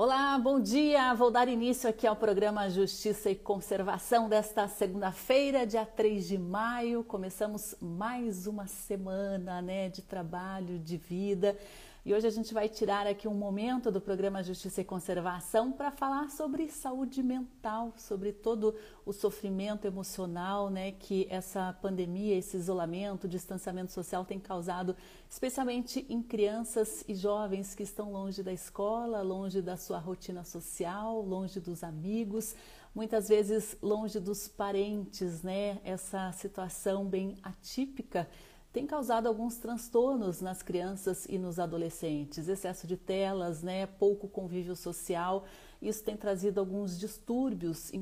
[0.00, 1.12] Olá, bom dia!
[1.14, 7.02] Vou dar início aqui ao programa Justiça e Conservação desta segunda-feira, dia 3 de maio.
[7.02, 11.58] Começamos mais uma semana né, de trabalho, de vida.
[12.08, 15.90] E hoje a gente vai tirar aqui um momento do programa Justiça e Conservação para
[15.90, 23.28] falar sobre saúde mental, sobre todo o sofrimento emocional né, que essa pandemia, esse isolamento,
[23.28, 24.96] distanciamento social tem causado,
[25.28, 31.20] especialmente em crianças e jovens que estão longe da escola, longe da sua rotina social,
[31.20, 32.56] longe dos amigos,
[32.94, 35.78] muitas vezes longe dos parentes, né?
[35.84, 38.26] Essa situação bem atípica
[38.72, 42.48] tem causado alguns transtornos nas crianças e nos adolescentes.
[42.48, 45.44] Excesso de telas, né, pouco convívio social.
[45.80, 47.92] Isso tem trazido alguns distúrbios,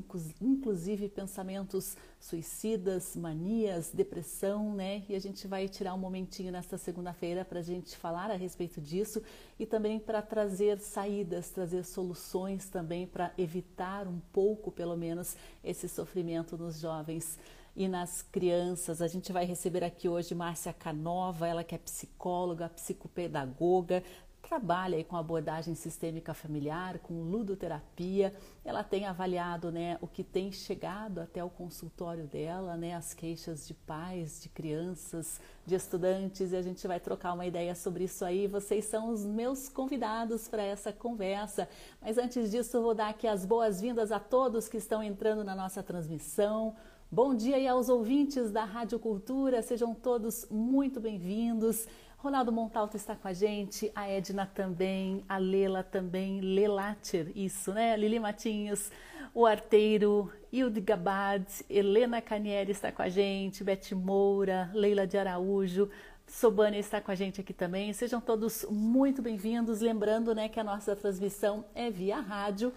[0.41, 5.03] inclusive pensamentos suicidas, manias, depressão, né?
[5.07, 8.81] E a gente vai tirar um momentinho nesta segunda-feira para a gente falar a respeito
[8.81, 9.21] disso
[9.59, 15.87] e também para trazer saídas, trazer soluções também para evitar um pouco, pelo menos, esse
[15.87, 17.37] sofrimento nos jovens
[17.77, 19.03] e nas crianças.
[19.03, 24.03] A gente vai receber aqui hoje Márcia Canova, ela que é psicóloga, psicopedagoga,
[24.41, 28.33] trabalha com abordagem sistêmica familiar, com ludoterapia.
[28.65, 33.67] Ela tem avaliado né, o que tem chegado até o consultório dela, né, as queixas
[33.67, 38.25] de pais, de crianças, de estudantes, e a gente vai trocar uma ideia sobre isso
[38.25, 38.47] aí.
[38.47, 41.69] Vocês são os meus convidados para essa conversa.
[42.01, 45.83] Mas antes disso, vou dar aqui as boas-vindas a todos que estão entrando na nossa
[45.83, 46.75] transmissão.
[47.09, 51.87] Bom dia aí aos ouvintes da Rádio Cultura, sejam todos muito bem-vindos.
[52.17, 57.95] Ronaldo Montalto está com a gente, a Edna também, a Lela também, Lelater, isso, né?
[57.95, 58.91] Lili Matinhos,
[59.33, 65.89] o Arteiro, Hilde Gabad, Helena Canieri está com a gente, Beth Moura, Leila de Araújo,
[66.27, 67.93] Sobânia está com a gente aqui também.
[67.93, 69.79] Sejam todos muito bem-vindos.
[69.79, 72.73] Lembrando né, que a nossa transmissão é via rádio.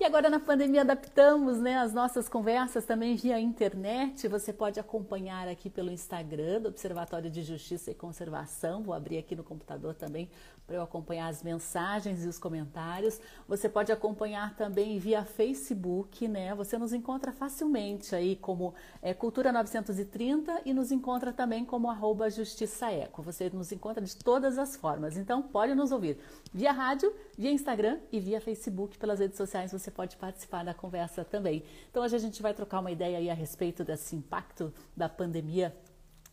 [0.00, 4.26] E agora na pandemia adaptamos né, as nossas conversas também via internet.
[4.26, 8.82] Você pode acompanhar aqui pelo Instagram do Observatório de Justiça e Conservação.
[8.82, 10.28] Vou abrir aqui no computador também
[10.72, 13.20] para eu acompanhar as mensagens e os comentários.
[13.46, 16.54] Você pode acompanhar também via Facebook, né?
[16.54, 18.72] Você nos encontra facilmente aí como
[19.02, 23.20] é, Cultura 930 e nos encontra também como arroba Justiça Eco.
[23.20, 25.18] Você nos encontra de todas as formas.
[25.18, 26.16] Então pode nos ouvir
[26.54, 29.72] via rádio, via Instagram e via Facebook pelas redes sociais.
[29.72, 31.64] Você pode participar da conversa também.
[31.90, 35.76] Então hoje a gente vai trocar uma ideia aí a respeito desse impacto da pandemia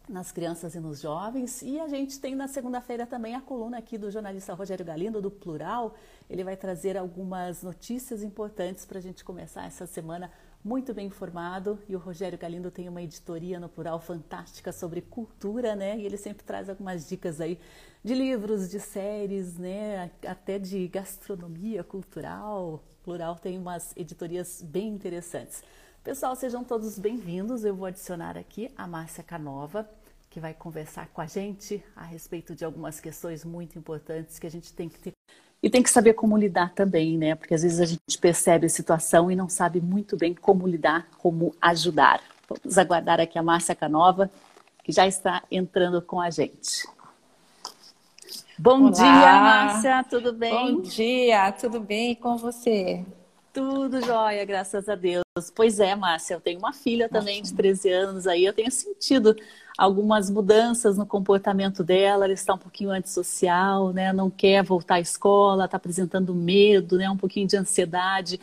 [0.09, 1.61] nas crianças e nos jovens.
[1.61, 5.29] E a gente tem na segunda-feira também a coluna aqui do jornalista Rogério Galindo, do
[5.29, 5.93] Plural.
[6.27, 10.31] Ele vai trazer algumas notícias importantes para a gente começar essa semana
[10.63, 11.79] muito bem informado.
[11.87, 15.97] E o Rogério Galindo tem uma editoria no Plural fantástica sobre cultura, né?
[15.97, 17.59] E ele sempre traz algumas dicas aí
[18.03, 20.09] de livros, de séries, né?
[20.25, 22.83] Até de gastronomia cultural.
[23.03, 25.63] Plural tem umas editorias bem interessantes.
[26.03, 27.65] Pessoal, sejam todos bem-vindos.
[27.65, 29.87] Eu vou adicionar aqui a Márcia Canova,
[30.29, 34.51] que vai conversar com a gente a respeito de algumas questões muito importantes que a
[34.51, 35.13] gente tem que ter.
[35.61, 37.35] E tem que saber como lidar também, né?
[37.35, 41.07] Porque às vezes a gente percebe a situação e não sabe muito bem como lidar,
[41.17, 42.21] como ajudar.
[42.47, 44.31] Vamos aguardar aqui a Márcia Canova,
[44.83, 46.87] que já está entrando com a gente.
[48.57, 48.91] Bom Olá.
[48.91, 50.75] dia, Márcia, tudo bem?
[50.75, 53.05] Bom dia, tudo bem e com você?
[53.51, 55.23] Tudo jóia, graças a Deus.
[55.55, 59.35] Pois é, Márcia, eu tenho uma filha também de 13 anos aí, eu tenho sentido
[59.77, 64.13] algumas mudanças no comportamento dela, ela está um pouquinho antissocial, né?
[64.13, 67.09] Não quer voltar à escola, está apresentando medo, né?
[67.09, 68.39] Um pouquinho de ansiedade.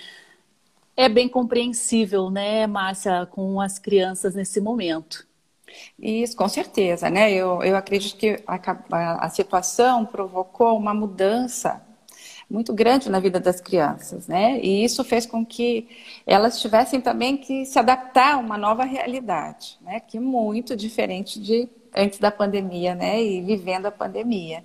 [0.97, 5.27] É bem compreensível, né, Márcia, com as crianças nesse momento.
[5.99, 7.31] Isso, com certeza, né?
[7.33, 11.86] Eu, eu acredito que a, a situação provocou uma mudança
[12.49, 14.61] muito grande na vida das crianças, né?
[14.63, 15.89] E isso fez com que
[16.27, 20.01] elas tivessem também que se adaptar a uma nova realidade, né?
[20.01, 23.23] Que é muito diferente de antes da pandemia, né?
[23.23, 24.65] E vivendo a pandemia.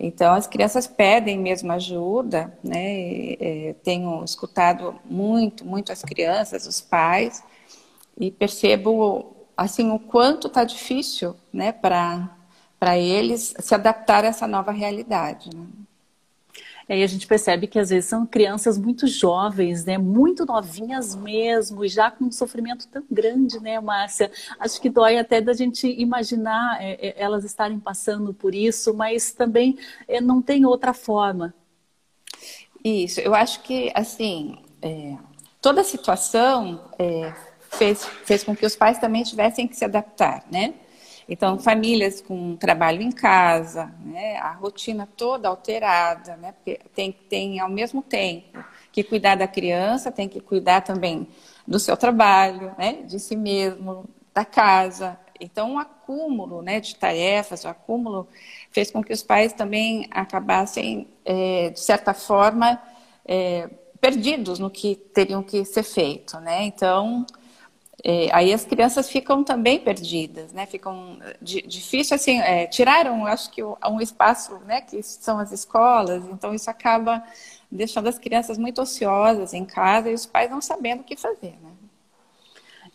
[0.00, 2.92] Então, as crianças pedem mesmo ajuda, né?
[2.92, 7.42] E, é, tenho escutado muito, muito as crianças, os pais,
[8.18, 11.72] e percebo, assim, o quanto está difícil, né?
[11.72, 12.30] Para
[12.78, 15.48] para eles se adaptar a essa nova realidade.
[15.56, 15.64] Né?
[16.88, 19.96] E aí a gente percebe que às vezes são crianças muito jovens, né?
[19.96, 24.30] Muito novinhas mesmo, já com um sofrimento tão grande, né, Márcia?
[24.58, 29.32] Acho que dói até da gente imaginar é, é, elas estarem passando por isso, mas
[29.32, 31.54] também é, não tem outra forma.
[32.84, 35.16] Isso, eu acho que, assim, é,
[35.60, 37.32] toda a situação é,
[37.70, 40.74] fez, fez com que os pais também tivessem que se adaptar, né?
[41.28, 44.36] Então, famílias com trabalho em casa, né?
[44.36, 46.52] a rotina toda alterada, né?
[46.52, 48.62] porque tem, tem ao mesmo tempo
[48.92, 51.26] que cuidar da criança, tem que cuidar também
[51.66, 53.02] do seu trabalho, né?
[53.04, 54.04] de si mesmo,
[54.34, 55.18] da casa.
[55.40, 58.28] Então, um acúmulo né, de tarefas, o um acúmulo
[58.70, 62.80] fez com que os pais também acabassem, é, de certa forma,
[63.24, 63.68] é,
[64.00, 66.38] perdidos no que teriam que ser feito.
[66.40, 66.64] Né?
[66.64, 67.24] Então,
[68.04, 70.66] é, aí as crianças ficam também perdidas, né?
[70.66, 74.82] Ficam difícil assim, é, tiraram, acho que um espaço, né?
[74.82, 77.24] Que são as escolas, então isso acaba
[77.70, 81.58] deixando as crianças muito ociosas em casa e os pais não sabendo o que fazer,
[81.62, 81.73] né?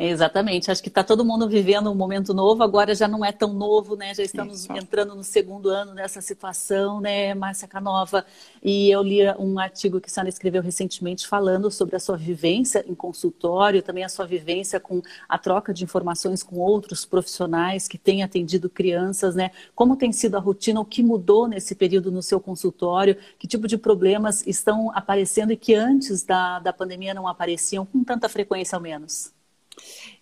[0.02, 0.72] Exatamente.
[0.72, 3.98] Acho que está todo mundo vivendo um momento novo, agora já não é tão novo,
[3.98, 4.14] né?
[4.14, 4.72] Já estamos Isso.
[4.72, 8.26] entrando no segundo ano dessa situação, né, Márcia Canova?
[8.64, 12.86] E eu li um artigo que a senhora escreveu recentemente falando sobre a sua vivência
[12.88, 17.98] em consultório, também a sua vivência com a troca de informações com outros profissionais que
[17.98, 19.52] têm atendido crianças, né?
[19.76, 23.68] Como tem sido a rotina, o que mudou nesse período no seu consultório, que tipo
[23.68, 28.78] de problemas estão aparecendo e que antes da, da pandemia não apareciam com tanta frequência
[28.78, 29.38] ao menos?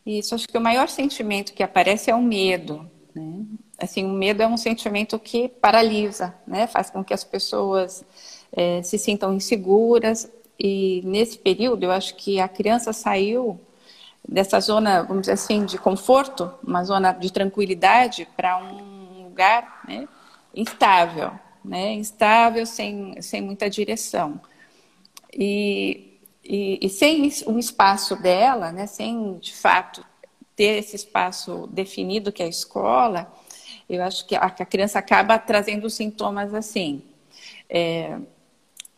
[0.08, 2.90] Isso, acho que o maior sentimento que aparece é o medo.
[3.14, 3.44] Né?
[3.78, 6.66] Assim, o medo é um sentimento que paralisa, né?
[6.66, 8.06] faz com que as pessoas
[8.54, 10.32] é, se sintam inseguras.
[10.58, 13.60] E nesse período, eu acho que a criança saiu
[14.26, 20.08] dessa zona, vamos dizer assim, de conforto, uma zona de tranquilidade, para um lugar né,
[20.56, 21.34] instável,
[21.66, 21.92] né?
[21.92, 24.40] instável, sem, sem muita direção.
[25.34, 26.07] E
[26.48, 30.04] e, e, sem o espaço dela, né, sem de fato
[30.56, 33.32] ter esse espaço definido que é a escola,
[33.90, 37.04] eu acho que a, a criança acaba trazendo sintomas assim.
[37.70, 38.18] É,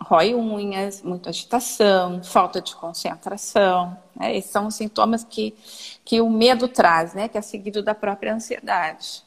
[0.01, 3.97] rói unhas, muita agitação, falta de concentração.
[4.15, 4.37] Né?
[4.37, 5.55] Esses são os sintomas que,
[6.05, 7.27] que o medo traz, né?
[7.27, 9.23] que é seguido da própria ansiedade.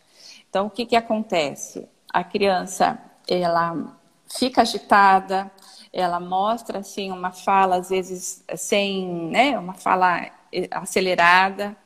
[0.48, 1.88] Então, o que, que acontece?
[2.12, 2.98] A criança
[3.28, 3.96] ela
[4.26, 5.50] fica agitada,
[5.92, 10.30] ela mostra assim uma fala às vezes sem, né, uma fala
[10.70, 11.76] acelerada.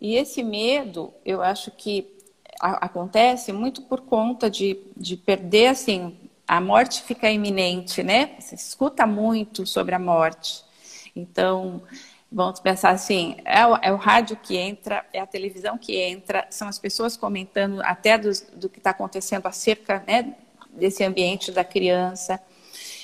[0.00, 2.16] E esse medo, eu acho que
[2.60, 6.16] a, acontece muito por conta de, de perder assim,
[6.46, 8.36] a morte fica iminente, né?
[8.38, 10.64] Você escuta muito sobre a morte.
[11.14, 11.82] Então,
[12.30, 16.46] vamos pensar assim, é o, é o, rádio que entra, é a televisão que entra,
[16.50, 20.34] são as pessoas comentando até do, do que está acontecendo acerca né,
[20.70, 22.40] desse ambiente da criança.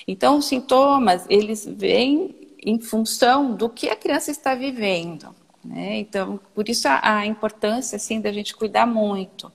[0.06, 2.34] Então, os sintomas, eles vêm
[2.64, 5.34] em função do que a criança está vivendo.
[5.64, 5.98] Né?
[5.98, 9.50] Então, por isso a, a, importância, assim, da gente cuidar muito.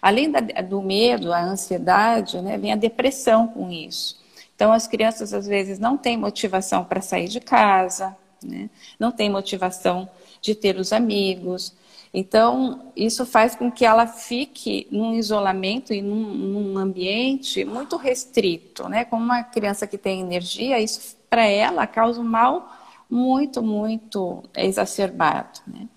[0.00, 4.20] Além da, do medo, a ansiedade, né, vem a depressão com isso.
[4.54, 8.70] Então, as crianças, às vezes, não têm motivação para sair de casa, né?
[8.98, 10.08] não têm motivação
[10.40, 11.74] de ter os amigos,
[12.14, 18.86] então, isso faz com que ela fique num isolamento e num, num ambiente muito restrito,
[18.86, 19.04] né?
[19.04, 22.70] Como uma criança que tem energia, isso para ela causa um mal
[23.08, 25.88] muito, muito exacerbado, né?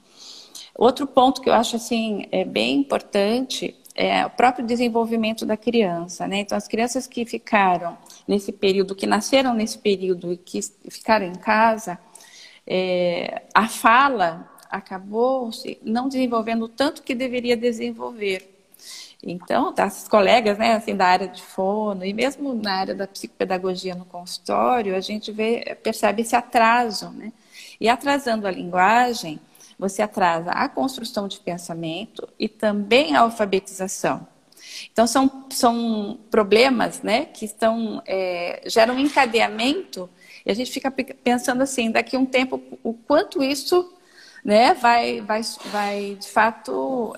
[0.78, 6.28] Outro ponto que eu acho assim é bem importante é o próprio desenvolvimento da criança,
[6.28, 6.40] né?
[6.40, 10.60] Então, as crianças que ficaram nesse período, que nasceram nesse período e que
[10.90, 11.98] ficaram em casa,
[12.68, 15.50] é, a fala acabou
[15.84, 18.52] não desenvolvendo tanto que deveria desenvolver.
[19.24, 23.96] Então, as colegas, né, assim, da área de fono e mesmo na área da psicopedagogia
[23.96, 27.34] no consultório, a gente vê, percebe esse atraso, né?
[27.82, 29.40] E atrasando a linguagem,
[29.80, 34.28] você atrasa a construção de pensamento e também a alfabetização.
[34.92, 40.10] Então, são, são problemas né, que estão, é, geram um encadeamento
[40.46, 43.95] e a gente fica pensando assim, daqui a um tempo, o quanto isso
[44.46, 47.18] né, vai, vai, vai de fato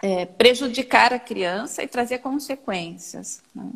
[0.00, 3.42] é, prejudicar a criança e trazer consequências.
[3.52, 3.68] Né?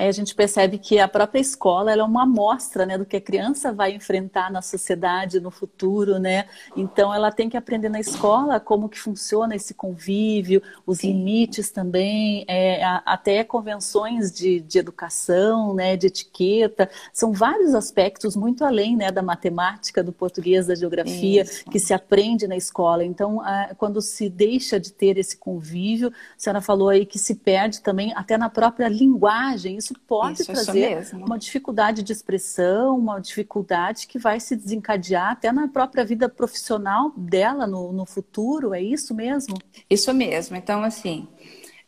[0.00, 3.20] Aí a gente percebe que a própria escola é uma amostra né, do que a
[3.20, 6.46] criança vai enfrentar na sociedade no futuro, né?
[6.74, 12.46] Então ela tem que aprender na escola como que funciona esse convívio, os limites também,
[12.48, 16.88] é, até convenções de, de educação, né, de etiqueta.
[17.12, 21.66] São vários aspectos muito além né, da matemática, do português, da geografia, Isso.
[21.66, 23.04] que se aprende na escola.
[23.04, 23.42] Então,
[23.76, 28.14] quando se deixa de ter esse convívio, a senhora falou aí que se perde também
[28.16, 29.76] até na própria linguagem.
[29.76, 34.54] Isso isso pode isso, trazer isso uma dificuldade de expressão, uma dificuldade que vai se
[34.54, 39.56] desencadear até na própria vida profissional dela no, no futuro, é isso mesmo?
[39.88, 40.56] Isso mesmo.
[40.56, 41.26] Então, assim,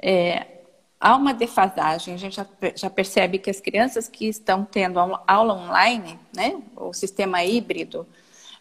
[0.00, 0.62] é,
[1.00, 5.54] há uma defasagem, a gente já, já, percebe que as crianças que estão tendo aula
[5.54, 8.06] online, né, o sistema híbrido,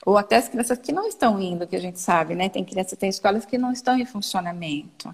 [0.06, 2.50] ou até as crianças que não estão indo, que a gente sabe, né?
[2.50, 5.14] Tem crianças, tem escolas que não estão em funcionamento.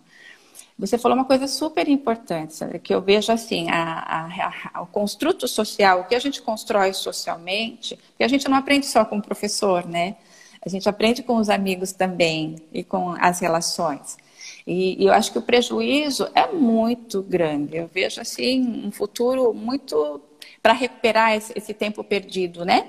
[0.79, 5.47] Você falou uma coisa super importante, que eu vejo assim, a, a, a, o construto
[5.47, 9.21] social, o que a gente constrói socialmente, que a gente não aprende só com o
[9.21, 10.17] professor, né?
[10.63, 14.17] A gente aprende com os amigos também e com as relações.
[14.67, 17.77] E, e eu acho que o prejuízo é muito grande.
[17.77, 20.21] Eu vejo assim um futuro muito
[20.61, 22.87] para recuperar esse, esse tempo perdido, né?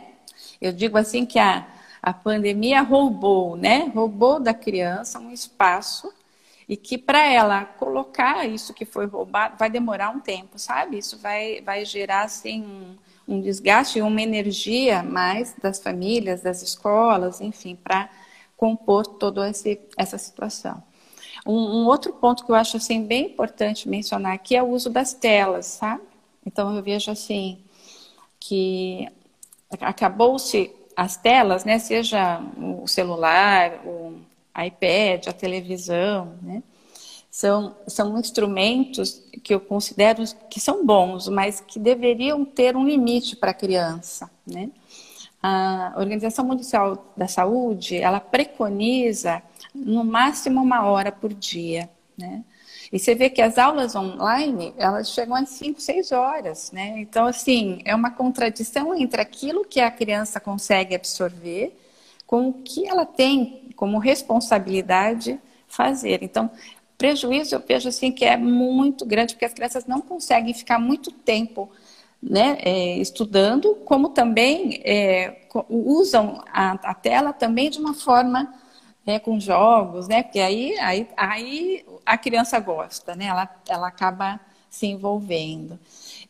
[0.60, 1.66] Eu digo assim que a,
[2.02, 3.90] a pandemia roubou, né?
[3.94, 6.12] Roubou da criança um espaço
[6.68, 10.98] e que para ela colocar isso que foi roubado vai demorar um tempo, sabe?
[10.98, 12.96] Isso vai, vai gerar assim um,
[13.36, 18.10] um desgaste e uma energia mais das famílias, das escolas, enfim, para
[18.54, 19.50] compor toda
[19.96, 20.82] essa situação.
[21.46, 24.90] Um, um, outro ponto que eu acho assim bem importante mencionar aqui é o uso
[24.90, 26.02] das telas, sabe?
[26.44, 27.58] Então eu vejo assim
[28.38, 29.08] que
[29.80, 31.78] acabou-se as telas, né?
[31.78, 34.20] Seja o celular, o
[34.66, 36.62] iPad, a televisão, né?
[37.30, 43.36] São, são instrumentos que eu considero que são bons, mas que deveriam ter um limite
[43.36, 44.70] para a criança, né?
[45.40, 49.40] A Organização Mundial da Saúde, ela preconiza
[49.74, 52.42] no máximo uma hora por dia, né?
[52.90, 56.94] E você vê que as aulas online, elas chegam a 5, 6 horas, né?
[56.98, 61.77] Então, assim, é uma contradição entre aquilo que a criança consegue absorver
[62.28, 66.22] com o que ela tem como responsabilidade fazer.
[66.22, 66.50] Então,
[66.98, 71.10] prejuízo eu vejo assim que é muito grande, porque as crianças não conseguem ficar muito
[71.10, 71.70] tempo
[72.22, 78.52] né, é, estudando, como também é, usam a, a, tela também de uma forma
[79.06, 80.22] é, com jogos, né?
[80.22, 83.26] Porque aí, aí, aí a criança gosta, né?
[83.26, 85.78] Ela, ela acaba se envolvendo.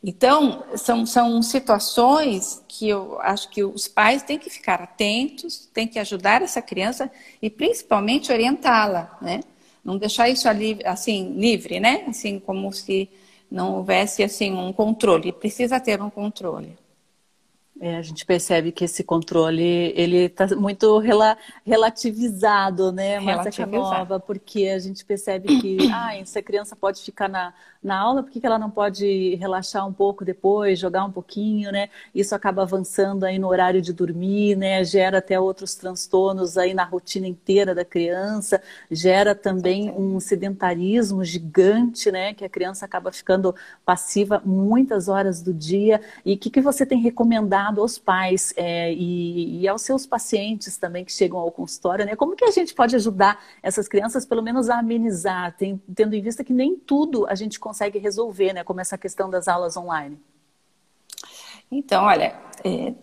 [0.01, 5.87] Então, são, são situações que eu acho que os pais têm que ficar atentos, têm
[5.87, 9.41] que ajudar essa criança e principalmente orientá-la, né?
[9.83, 12.05] Não deixar isso ali, assim, livre, né?
[12.07, 13.09] Assim, como se
[13.51, 15.33] não houvesse, assim, um controle.
[15.33, 16.77] Precisa ter um controle.
[17.81, 24.19] É, a gente percebe que esse controle ele está muito rela, relativizado, né, Márcia Nova,
[24.19, 28.45] porque a gente percebe que ah, essa criança pode ficar na, na aula, por que
[28.45, 31.87] ela não pode relaxar um pouco depois, jogar um pouquinho, né?
[32.13, 34.83] Isso acaba avançando aí no horário de dormir, né?
[34.83, 42.11] Gera até outros transtornos aí na rotina inteira da criança, gera também um sedentarismo gigante,
[42.11, 42.33] né?
[42.33, 43.55] Que a criança acaba ficando
[43.85, 46.01] passiva muitas horas do dia.
[46.25, 50.77] E o que, que você tem recomendado aos pais é, e, e aos seus pacientes
[50.77, 52.15] também que chegam ao consultório, né?
[52.15, 56.21] Como que a gente pode ajudar essas crianças, pelo menos, a amenizar, tem, tendo em
[56.21, 58.63] vista que nem tudo a gente consegue resolver, né?
[58.63, 60.17] Como essa questão das aulas online.
[61.71, 62.93] Então, olha, é,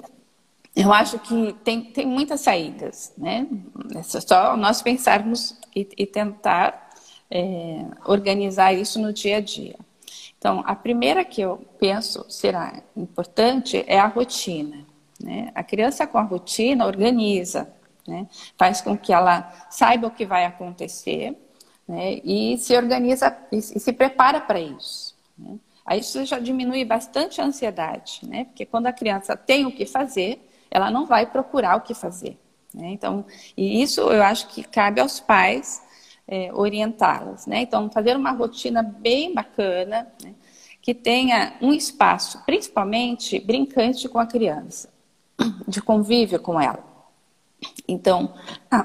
[0.75, 3.47] eu acho que tem, tem muitas saídas, né?
[3.95, 6.91] É só nós pensarmos e, e tentar
[7.31, 9.77] é, organizar isso no dia a dia.
[10.39, 14.85] Então, a primeira que eu penso será importante é a rotina.
[15.21, 15.51] Né?
[15.55, 17.73] A criança com a rotina organiza,
[18.07, 18.27] né?
[18.57, 21.37] faz com que ela saiba o que vai acontecer,
[21.89, 22.21] né?
[22.23, 25.17] e se organiza e, se prepara para isso.
[25.39, 25.57] Né?
[25.85, 28.45] Aí isso já diminui bastante a ansiedade, né?
[28.45, 32.39] porque quando a criança tem o que fazer, ela não vai procurar o que fazer.
[32.75, 32.89] Né?
[32.89, 33.25] Então,
[33.57, 35.83] e isso eu acho que cabe aos pais
[36.29, 37.47] é, orientá-las.
[37.47, 37.63] Né?
[37.63, 40.35] Então, fazer uma rotina bem bacana, né?
[40.83, 44.89] que tenha um espaço, principalmente brincante com a criança,
[45.67, 46.85] de convívio com ela.
[47.89, 48.35] Então,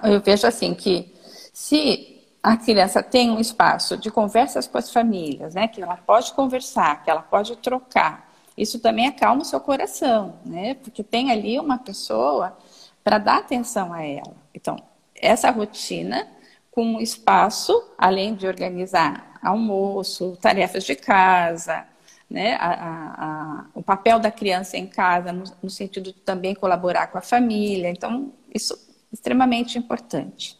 [0.04, 1.14] eu vejo assim que
[1.54, 5.68] se a criança tem um espaço de conversas com as famílias, né?
[5.68, 8.32] Que ela pode conversar, que ela pode trocar.
[8.58, 10.74] Isso também acalma o seu coração, né?
[10.76, 12.58] Porque tem ali uma pessoa
[13.04, 14.36] para dar atenção a ela.
[14.56, 14.76] Então,
[15.16, 16.28] essa rotina
[16.72, 21.86] com espaço, além de organizar almoço, tarefas de casa,
[22.30, 22.56] né?
[22.56, 27.08] A, a, a, o papel da criança em casa, no, no sentido de também colaborar
[27.08, 27.90] com a família.
[27.90, 28.78] Então, isso é
[29.14, 30.58] extremamente importante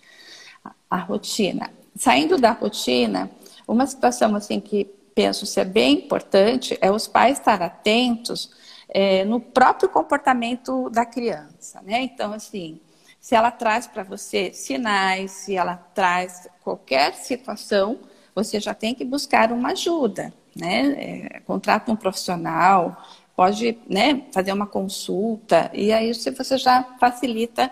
[0.90, 1.72] a rotina.
[1.96, 3.32] Saindo da rotina,
[3.66, 8.52] uma situação assim que penso ser bem importante é os pais estar atentos
[8.90, 12.02] é, no próprio comportamento da criança, né?
[12.02, 12.82] Então, assim,
[13.22, 18.00] se ela traz para você sinais, se ela traz qualquer situação,
[18.34, 20.96] você já tem que buscar uma ajuda, né?
[20.98, 22.98] É, contrata um profissional,
[23.36, 27.72] pode né, fazer uma consulta, e aí você já facilita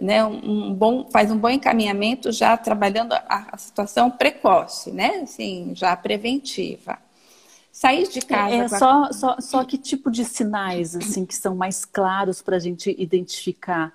[0.00, 5.72] né, um bom, faz um bom encaminhamento já trabalhando a, a situação precoce, né, assim,
[5.74, 6.98] já preventiva.
[7.72, 8.54] Sair de casa.
[8.54, 9.12] É, só, a...
[9.12, 13.92] só, só que tipo de sinais assim que são mais claros para a gente identificar?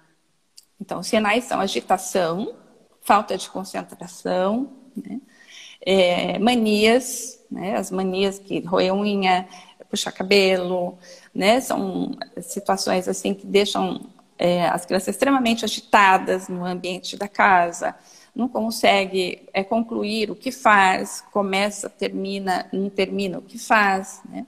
[0.80, 2.56] Então, os sinais são agitação,
[3.02, 5.20] falta de concentração, né?
[5.82, 7.76] é, manias, né?
[7.76, 9.48] as manias que roer unha,
[9.90, 10.98] puxar cabelo,
[11.34, 11.60] né?
[11.60, 17.96] São situações assim que deixam é, as crianças extremamente agitadas no ambiente da casa,
[18.36, 24.46] não consegue é, concluir o que faz, começa, termina, não termina o que faz, né?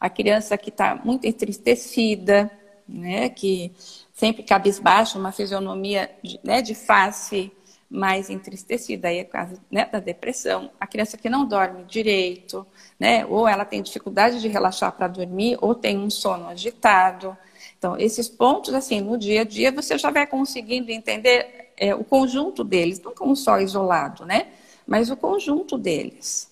[0.00, 2.50] A criança que está muito entristecida,
[2.88, 3.28] né?
[3.28, 3.72] Que
[4.16, 7.52] sempre cabisbaixa, uma fisionomia de, né, de face
[7.88, 10.70] mais entristecida, aí é caso né, da depressão.
[10.80, 12.66] A criança que não dorme direito,
[12.98, 17.36] né, ou ela tem dificuldade de relaxar para dormir, ou tem um sono agitado.
[17.78, 22.02] Então, esses pontos, assim, no dia a dia, você já vai conseguindo entender é, o
[22.02, 24.48] conjunto deles, não como só isolado, né,
[24.86, 26.50] mas o conjunto deles.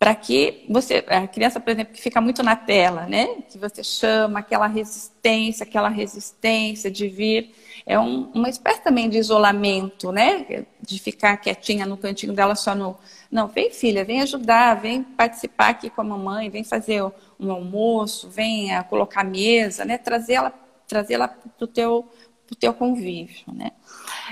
[0.00, 3.84] Para que você, a criança, por exemplo, que fica muito na tela, né, que você
[3.84, 7.52] chama aquela resistência, aquela resistência de vir
[7.86, 10.64] é um, uma espécie também de isolamento, né?
[10.80, 12.96] De ficar quietinha no cantinho dela só no.
[13.30, 17.02] Não, vem filha, vem ajudar, vem participar aqui com a mamãe, vem fazer
[17.38, 19.98] um almoço, vem a colocar mesa, né?
[19.98, 20.52] Trazê-la
[20.86, 22.08] trazê para o teu,
[22.46, 23.70] pro teu convívio, né?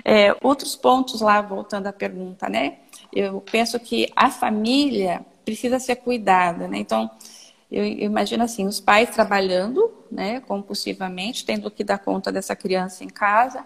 [0.05, 2.79] É, outros pontos lá, voltando à pergunta, né?
[3.13, 6.77] Eu penso que a família precisa ser cuidada, né?
[6.79, 7.11] Então,
[7.71, 13.09] eu, imagino assim, os pais trabalhando, né, compulsivamente, tendo que dar conta dessa criança em
[13.09, 13.65] casa,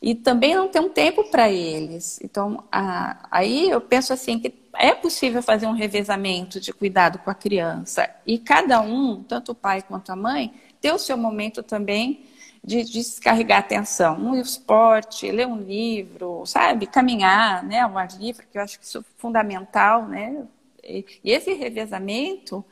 [0.00, 2.20] e também não tem um tempo para eles.
[2.22, 7.30] Então, a, aí eu penso assim que é possível fazer um revezamento de cuidado com
[7.30, 11.62] a criança e cada um, tanto o pai quanto a mãe, ter o seu momento
[11.62, 12.26] também
[12.62, 14.18] de, de descarregar a atenção.
[14.18, 16.86] Um esporte, ler um livro, sabe?
[16.86, 17.80] Caminhar, né?
[17.80, 20.44] Ao ar que eu acho que isso é fundamental, né?
[20.86, 22.64] E, esse revezamento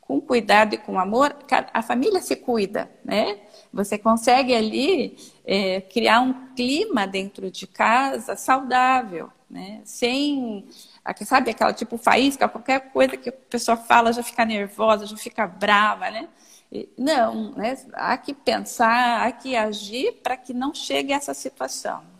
[0.00, 1.34] com cuidado e com amor,
[1.72, 3.38] a família se cuida, né?
[3.72, 9.80] Você consegue ali é, criar um clima dentro de casa saudável, né?
[9.84, 10.66] Sem,
[11.24, 15.46] sabe, aquela tipo faísca, qualquer coisa que a pessoa fala já fica nervosa, já fica
[15.46, 16.28] brava, né?
[16.96, 17.76] Não, né?
[17.92, 22.11] há que pensar, há que agir para que não chegue a essa situação.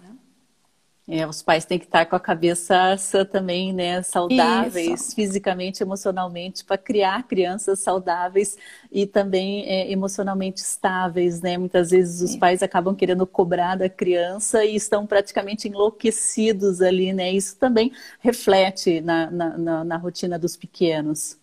[1.08, 2.96] É, os pais têm que estar com a cabeça
[3.30, 4.02] também, né?
[4.02, 5.14] Saudáveis, Isso.
[5.14, 8.56] fisicamente, emocionalmente, para criar crianças saudáveis
[8.90, 11.58] e também é, emocionalmente estáveis, né?
[11.58, 12.38] Muitas vezes os Sim.
[12.38, 17.32] pais acabam querendo cobrar da criança e estão praticamente enlouquecidos ali, né?
[17.32, 21.36] Isso também reflete na, na, na, na rotina dos pequenos.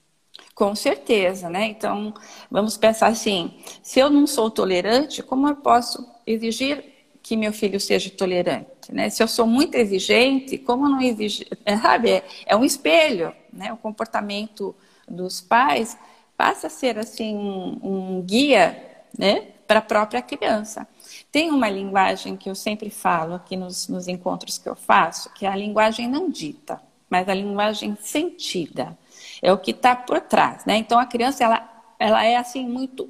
[0.53, 1.65] Com certeza, né?
[1.67, 2.13] Então,
[2.51, 6.83] vamos pensar assim: se eu não sou tolerante, como eu posso exigir
[7.29, 8.91] que meu filho seja tolerante?
[8.91, 9.07] Né?
[9.11, 11.45] Se eu sou muito exigente, como não exige,
[11.79, 13.71] sabe, é, um espelho, né?
[13.71, 14.75] O comportamento
[15.07, 15.95] dos pais
[16.35, 18.83] passa a ser assim um, um guia,
[19.15, 20.87] né, para a própria criança.
[21.31, 25.45] Tem uma linguagem que eu sempre falo aqui nos, nos encontros que eu faço, que
[25.45, 28.97] é a linguagem não dita, mas a linguagem sentida.
[29.39, 30.77] É o que está por trás, né?
[30.77, 33.07] Então a criança ela, ela é assim muito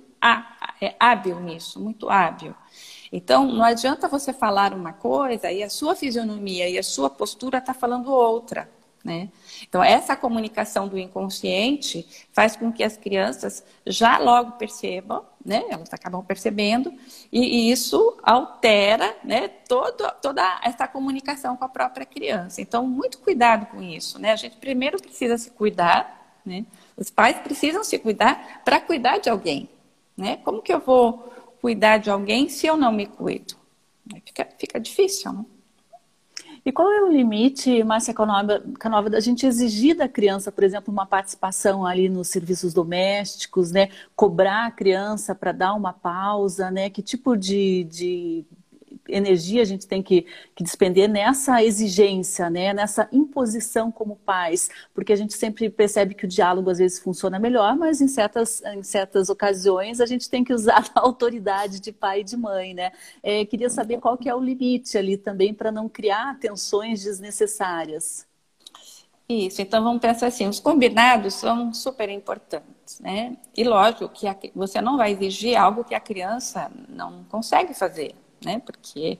[0.81, 2.53] é hábil nisso, muito hábil.
[3.11, 7.57] Então, não adianta você falar uma coisa e a sua fisionomia e a sua postura
[7.57, 8.69] está falando outra.
[9.03, 9.29] Né?
[9.67, 15.63] Então, essa comunicação do inconsciente faz com que as crianças já logo percebam, né?
[15.69, 16.93] elas acabam percebendo,
[17.31, 22.61] e, isso altera né, todo, toda essa comunicação com a própria criança.
[22.61, 24.19] Então, muito cuidado com isso.
[24.19, 24.33] Né?
[24.33, 26.65] A gente primeiro precisa se cuidar, né?
[26.97, 29.69] os pais precisam se cuidar para cuidar de alguém.
[30.17, 30.37] Né?
[30.43, 33.55] Como que eu vou cuidar de alguém se eu não me cuido?
[34.25, 35.45] Fica, fica difícil, né?
[36.65, 41.05] E qual é o limite, Márcia Canova, da gente exigir da criança, por exemplo, uma
[41.05, 43.89] participação ali nos serviços domésticos, né?
[44.15, 46.89] Cobrar a criança para dar uma pausa, né?
[46.89, 48.45] Que tipo de, de
[49.09, 52.73] energia a gente tem que, que despender nessa exigência, né?
[52.73, 57.39] nessa imposição como pais, porque a gente sempre percebe que o diálogo às vezes funciona
[57.39, 61.91] melhor, mas em certas, em certas ocasiões a gente tem que usar a autoridade de
[61.91, 62.91] pai e de mãe, né?
[63.21, 68.27] É, queria saber qual que é o limite ali também para não criar tensões desnecessárias.
[69.31, 73.37] Isso, então vamos pensar assim, os combinados são super importantes, né?
[73.55, 78.15] E lógico que a, você não vai exigir algo que a criança não consegue fazer,
[78.43, 78.61] né?
[78.65, 79.19] Porque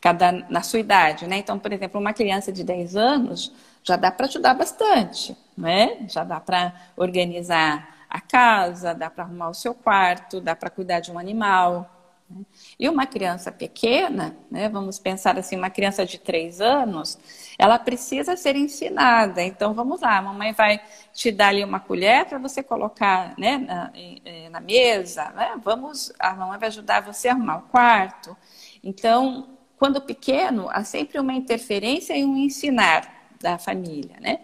[0.00, 1.38] cada na sua idade, né?
[1.38, 6.06] Então, por exemplo, uma criança de 10 anos já dá para ajudar bastante, né?
[6.08, 11.00] Já dá para organizar a casa, dá para arrumar o seu quarto, dá para cuidar
[11.00, 11.94] de um animal.
[12.30, 12.42] Né?
[12.78, 14.68] E uma criança pequena, né?
[14.68, 17.18] Vamos pensar assim, uma criança de 3 anos,
[17.58, 19.42] ela precisa ser ensinada.
[19.42, 20.80] Então, vamos lá, a mamãe vai
[21.12, 25.58] te dar ali uma colher para você colocar né, na, eh, na mesa, né?
[25.62, 28.36] Vamos, a mamãe vai ajudar você a arrumar o quarto.
[28.82, 34.40] Então, quando pequeno, há sempre uma interferência e um ensinar da família, né?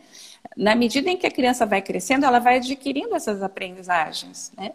[0.57, 4.73] Na medida em que a criança vai crescendo, ela vai adquirindo essas aprendizagens, né?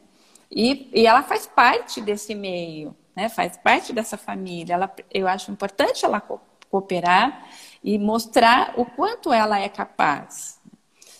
[0.51, 3.29] E, e ela faz parte desse meio, né?
[3.29, 4.73] Faz parte dessa família.
[4.73, 6.21] Ela, eu acho importante ela
[6.69, 7.47] cooperar
[7.83, 10.59] e mostrar o quanto ela é capaz.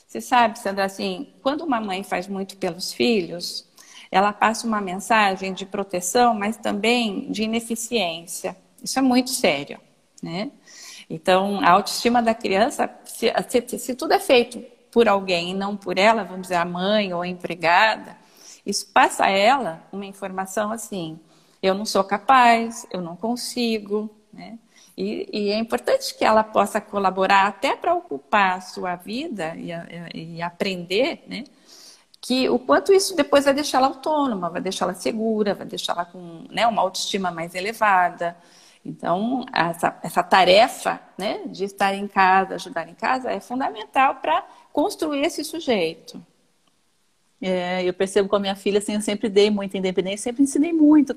[0.07, 3.68] Você sabe, Sandra, assim, quando uma mãe faz muito pelos filhos,
[4.11, 8.55] ela passa uma mensagem de proteção, mas também de ineficiência.
[8.83, 9.79] Isso é muito sério,
[10.21, 10.51] né?
[11.09, 14.59] Então, a autoestima da criança, se, se, se, tudo é feito
[14.91, 18.15] por alguém e não por ela, vamos dizer, a mãe ou a empregada,
[18.65, 21.19] isso passa a ela uma informação assim:
[21.61, 24.57] eu não sou capaz, eu não consigo, né?
[24.95, 29.69] E, e, é importante que ela possa colaborar até para ocupar a sua vida e,
[30.13, 31.45] e, aprender, né?
[32.21, 36.67] Que o quanto isso depois vai deixá-la autônoma, vai deixá-la segura, vai deixá-la com né,
[36.67, 38.35] uma autoestima mais elevada.
[38.83, 44.45] Então, essa, essa tarefa né, de estar em casa, ajudar em casa, é fundamental para
[44.71, 46.21] construir esse sujeito.
[47.41, 50.73] É, eu percebo com a minha filha, assim, eu sempre dei muita independência, sempre ensinei
[50.73, 51.15] muito.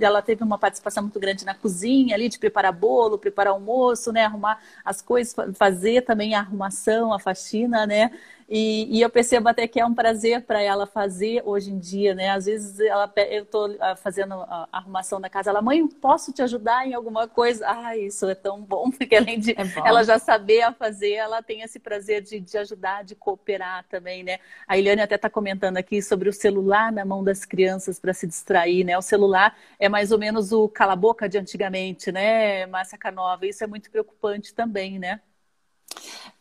[0.00, 4.24] Ela teve uma participação muito grande na cozinha, ali, de preparar bolo, preparar almoço, né?
[4.24, 8.10] Arrumar as coisas, fazer também a arrumação, a faxina, né?
[8.54, 12.14] E, e, eu percebo até que é um prazer para ela fazer hoje em dia,
[12.14, 12.28] né?
[12.28, 16.42] Às vezes ela, eu estou ah, fazendo a arrumação da casa, ela, mãe, posso te
[16.42, 17.64] ajudar em alguma coisa?
[17.66, 21.42] Ah, isso é tão bom, porque além de é ela já saber a fazer, ela
[21.42, 24.38] tem esse prazer de, de ajudar, de cooperar também, né?
[24.68, 28.26] A Eliane até está comentando aqui sobre o celular na mão das crianças para se
[28.26, 28.98] distrair, né?
[28.98, 33.46] O celular é mais ou menos o cala-boca de antigamente, né, Márcia Canova?
[33.46, 35.22] Isso é muito preocupante também, né?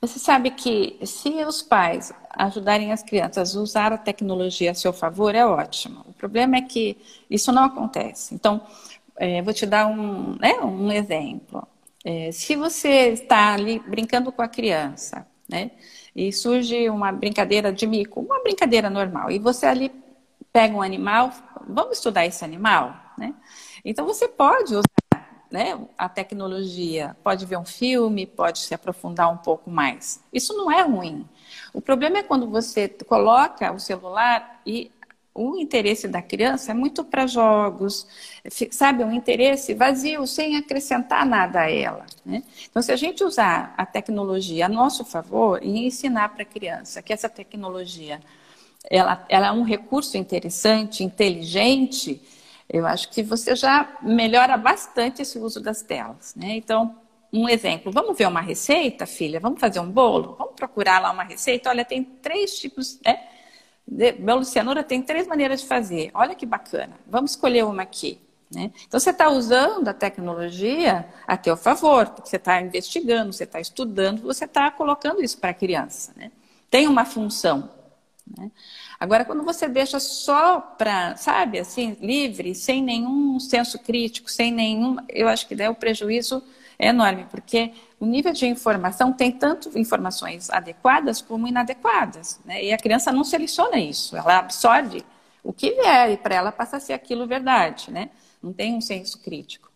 [0.01, 4.91] Você sabe que se os pais ajudarem as crianças a usar a tecnologia a seu
[4.91, 6.03] favor, é ótimo.
[6.07, 6.97] O problema é que
[7.29, 8.33] isso não acontece.
[8.33, 8.61] Então,
[9.15, 11.67] é, vou te dar um, né, um exemplo.
[12.03, 15.69] É, se você está ali brincando com a criança, né,
[16.15, 19.91] e surge uma brincadeira de mico, uma brincadeira normal, e você ali
[20.51, 21.31] pega um animal,
[21.67, 23.33] vamos estudar esse animal, né?
[23.85, 24.85] Então você pode usar
[25.51, 30.23] né, a tecnologia, pode ver um filme, pode se aprofundar um pouco mais.
[30.31, 31.27] Isso não é ruim.
[31.73, 34.89] O problema é quando você coloca o celular e
[35.33, 38.07] o interesse da criança é muito para jogos,
[38.69, 42.05] sabe, um interesse vazio, sem acrescentar nada a ela.
[42.25, 42.43] Né?
[42.69, 47.01] Então, se a gente usar a tecnologia a nosso favor e ensinar para a criança
[47.01, 48.19] que essa tecnologia
[48.89, 52.21] ela, ela é um recurso interessante, inteligente,
[52.71, 56.33] eu acho que você já melhora bastante esse uso das telas.
[56.35, 56.55] Né?
[56.55, 56.95] Então,
[57.31, 59.39] um exemplo, vamos ver uma receita, filha?
[59.39, 60.35] Vamos fazer um bolo?
[60.37, 61.69] Vamos procurar lá uma receita?
[61.69, 63.27] Olha, tem três tipos, né?
[63.85, 66.11] De cenoura tem três maneiras de fazer.
[66.13, 66.93] Olha que bacana.
[67.05, 68.21] Vamos escolher uma aqui.
[68.53, 68.71] Né?
[68.87, 73.59] Então, você está usando a tecnologia a teu favor, porque você está investigando, você está
[73.59, 76.13] estudando, você está colocando isso para a criança.
[76.15, 76.31] Né?
[76.69, 77.69] Tem uma função.
[78.37, 78.49] Né?
[79.01, 84.97] Agora, quando você deixa só para, sabe, assim, livre, sem nenhum senso crítico, sem nenhum.
[85.09, 86.43] Eu acho que daí o prejuízo
[86.77, 92.39] é enorme, porque o nível de informação tem tanto informações adequadas como inadequadas.
[92.45, 92.65] Né?
[92.65, 95.03] E a criança não seleciona isso, ela absorve
[95.43, 98.11] o que vier e para ela passa a ser aquilo verdade, né?
[98.39, 99.71] Não tem um senso crítico.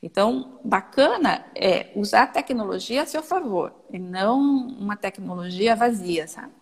[0.00, 6.57] Então, bacana é usar a tecnologia a seu favor e não uma tecnologia vazia, sabe?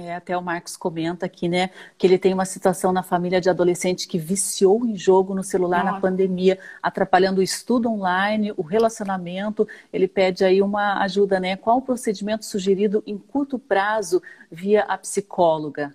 [0.00, 3.50] É, até o Marcos comenta aqui, né, que ele tem uma situação na família de
[3.50, 5.96] adolescente que viciou em jogo no celular Nossa.
[5.96, 9.66] na pandemia, atrapalhando o estudo online, o relacionamento.
[9.92, 11.56] Ele pede aí uma ajuda, né?
[11.56, 15.92] Qual o procedimento sugerido em curto prazo via a psicóloga?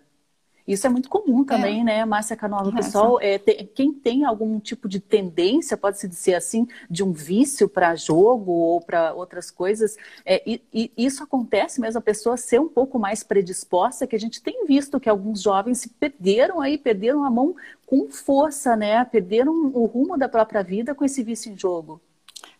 [0.67, 1.83] Isso é muito comum também, é.
[1.83, 2.69] né, Márcia Canova?
[2.69, 7.11] O pessoal, é, tem, quem tem algum tipo de tendência, pode-se dizer assim, de um
[7.11, 12.37] vício para jogo ou para outras coisas, é, e, e, isso acontece mesmo, a pessoa
[12.37, 16.61] ser um pouco mais predisposta, que a gente tem visto que alguns jovens se perderam
[16.61, 19.03] aí, perderam a mão com força, né?
[19.05, 22.01] Perderam o rumo da própria vida com esse vício em jogo.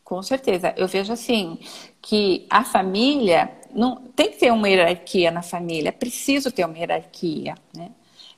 [0.04, 0.74] Com certeza.
[0.76, 1.58] Eu vejo assim
[2.02, 6.78] que a família não tem que ter uma hierarquia na família, é preciso ter uma
[6.78, 7.56] hierarquia.
[7.76, 7.92] Né?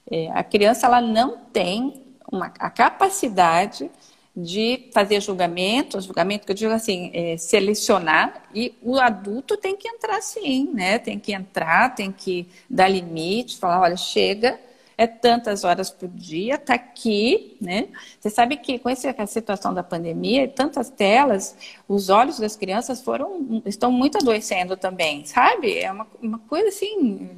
[0.09, 3.89] É, a criança ela não tem uma, a capacidade
[4.35, 9.87] de fazer julgamento, julgamento que eu digo assim, é, selecionar, e o adulto tem que
[9.87, 10.99] entrar sim, né?
[10.99, 14.59] Tem que entrar, tem que dar limite, falar, olha, chega,
[14.97, 17.87] é tantas horas por dia, está aqui, né?
[18.19, 21.55] Você sabe que com essa situação da pandemia, tantas telas,
[21.87, 25.79] os olhos das crianças foram, estão muito adoecendo também, sabe?
[25.79, 27.29] É uma, uma coisa assim,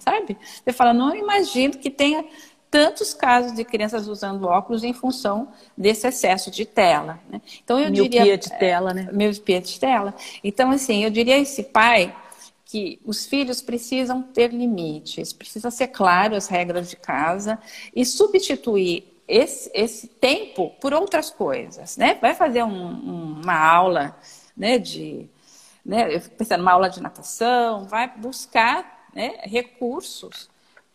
[0.00, 0.36] sabe?
[0.62, 2.24] Você fala, não imagino que tenha
[2.72, 7.20] tantos casos de crianças usando óculos em função desse excesso de tela.
[7.28, 7.40] Né?
[7.62, 9.10] Então eu miopia diria de tela, né?
[9.12, 10.14] Miopia de tela.
[10.42, 12.16] Então assim, eu diria esse pai
[12.72, 17.58] que os filhos precisam ter limites, precisa ser claro as regras de casa
[17.94, 22.14] e substituir esse, esse tempo por outras coisas, né?
[22.14, 24.18] Vai fazer um, um, uma aula,
[24.56, 25.28] né, de,
[25.84, 30.48] né, pensando numa aula de natação, vai buscar né, recursos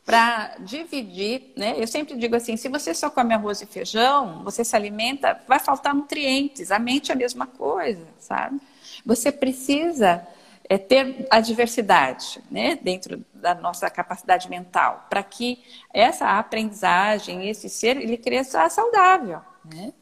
[0.04, 1.76] para dividir, né?
[1.78, 5.60] Eu sempre digo assim, se você só come arroz e feijão, você se alimenta, vai
[5.60, 6.72] faltar nutrientes.
[6.72, 8.60] A mente é a mesma coisa, sabe?
[9.06, 10.28] Você precisa
[10.70, 12.78] é, ter a diversidade, né?
[12.82, 19.94] Dentro da nossa capacidade mental, para que essa aprendizagem, esse ser, ele cresça saudável, né?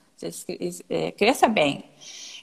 [0.89, 1.85] É, cresça bem.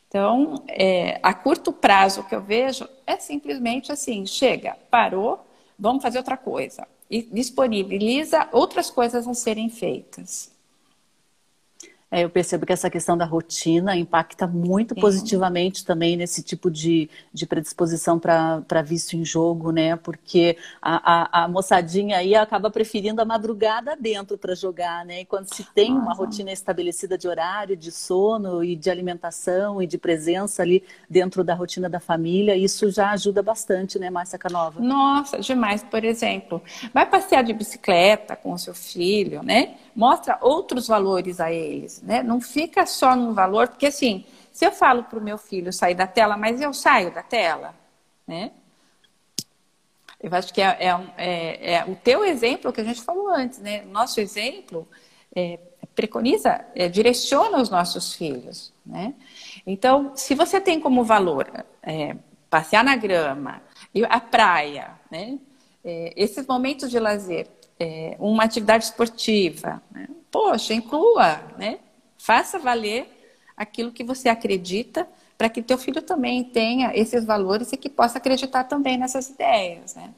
[0.06, 5.44] Então, é, a curto prazo, o que eu vejo é simplesmente assim: chega, parou,
[5.78, 10.51] vamos fazer outra coisa e disponibiliza outras coisas a serem feitas.
[12.12, 15.00] É, eu percebo que essa questão da rotina impacta muito Sim.
[15.00, 19.96] positivamente também nesse tipo de, de predisposição para vício em jogo, né?
[19.96, 25.22] Porque a, a, a, moçadinha aí acaba preferindo a madrugada dentro para jogar, né?
[25.22, 26.04] E quando se tem Nossa.
[26.04, 31.42] uma rotina estabelecida de horário, de sono e de alimentação e de presença ali dentro
[31.42, 34.82] da rotina da família, isso já ajuda bastante, né, Márcia Canova?
[34.82, 35.82] Nossa, demais.
[35.82, 36.60] Por exemplo,
[36.92, 39.76] vai passear de bicicleta com o seu filho, né?
[39.94, 42.22] mostra outros valores a eles, né?
[42.22, 45.94] Não fica só num valor, porque assim, se eu falo para o meu filho sair
[45.94, 47.74] da tela, mas eu saio da tela,
[48.26, 48.50] né?
[50.20, 53.58] Eu acho que é, é, é, é o teu exemplo que a gente falou antes,
[53.58, 53.82] né?
[53.82, 54.86] Nosso exemplo
[55.34, 55.58] é,
[55.94, 59.14] preconiza, é, direciona os nossos filhos, né?
[59.66, 61.50] Então, se você tem como valor
[61.82, 62.16] é,
[62.50, 63.62] passear na grama,
[64.08, 65.38] a praia, né?
[66.14, 67.48] esses momentos de lazer
[67.82, 69.82] é, uma atividade esportiva.
[69.90, 70.08] Né?
[70.30, 71.80] Poxa, inclua, né?
[72.22, 77.76] Faça valer aquilo que você acredita para que teu filho também tenha esses valores e
[77.76, 79.96] que possa acreditar também nessas ideias.
[79.96, 80.14] Né?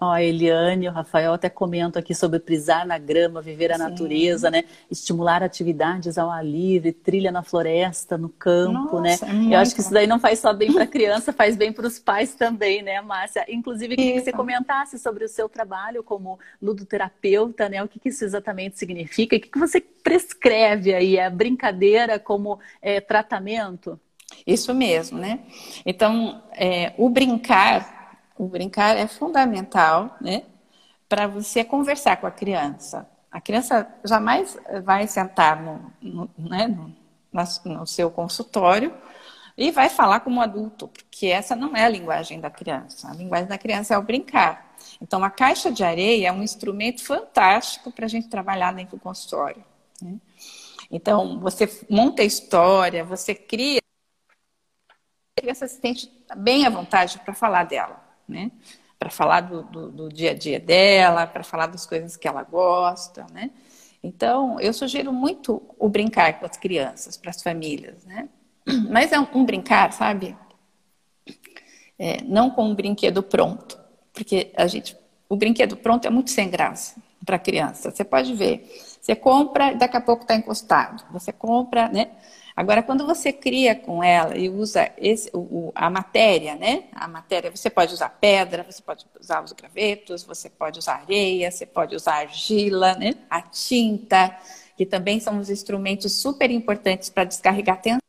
[0.00, 3.82] Ó, a Eliane, o Rafael até comentam aqui sobre pisar na grama, viver a Sim.
[3.82, 4.64] natureza, né?
[4.90, 9.10] Estimular atividades ao ar livre, trilha na floresta, no campo, né?
[9.10, 9.52] Nossa, né?
[9.52, 11.72] É Eu acho que isso daí não faz só bem para a criança, faz bem
[11.72, 13.44] para os pais também, né, Márcia?
[13.48, 17.82] Inclusive, queria que você comentasse sobre o seu trabalho como ludoterapeuta, né?
[17.82, 19.36] O que, que isso exatamente significa?
[19.36, 21.20] O que, que você prescreve aí?
[21.20, 23.98] A brincadeira como é, tratamento?
[24.46, 25.40] Isso mesmo, né?
[25.86, 27.97] Então, é, o brincar
[28.38, 30.44] o brincar é fundamental, né?
[31.08, 33.08] Para você conversar com a criança.
[33.30, 36.94] A criança jamais vai sentar no, no, né, no,
[37.64, 38.94] no seu consultório
[39.56, 43.10] e vai falar como adulto, porque essa não é a linguagem da criança.
[43.10, 44.76] A linguagem da criança é o brincar.
[45.00, 49.02] Então, a caixa de areia é um instrumento fantástico para a gente trabalhar dentro do
[49.02, 49.64] consultório.
[50.00, 50.16] Né?
[50.90, 53.80] Então, você monta a história, você cria.
[55.36, 58.50] A criança se sente bem à vontade para falar dela né?
[58.98, 62.42] Para falar do, do, do, dia a dia dela, para falar das coisas que ela
[62.42, 63.50] gosta, né?
[64.02, 68.28] Então, eu sugiro muito o brincar com as crianças, para as famílias, né?
[68.90, 70.36] Mas é um, um brincar, sabe?
[71.98, 73.78] É, não com um brinquedo pronto,
[74.12, 74.96] porque a gente,
[75.28, 77.90] o brinquedo pronto é muito sem graça para a criança.
[77.90, 78.68] Você pode ver,
[79.00, 81.04] você compra, daqui a pouco está encostado.
[81.12, 82.10] Você compra, né?
[82.58, 86.88] Agora, quando você cria com ela e usa esse, o, a matéria, né?
[86.92, 91.52] A matéria, você pode usar pedra, você pode usar os gravetos, você pode usar areia,
[91.52, 93.14] você pode usar argila, né?
[93.30, 94.36] A tinta,
[94.76, 98.00] que também são os instrumentos super importantes para descarregar tensão.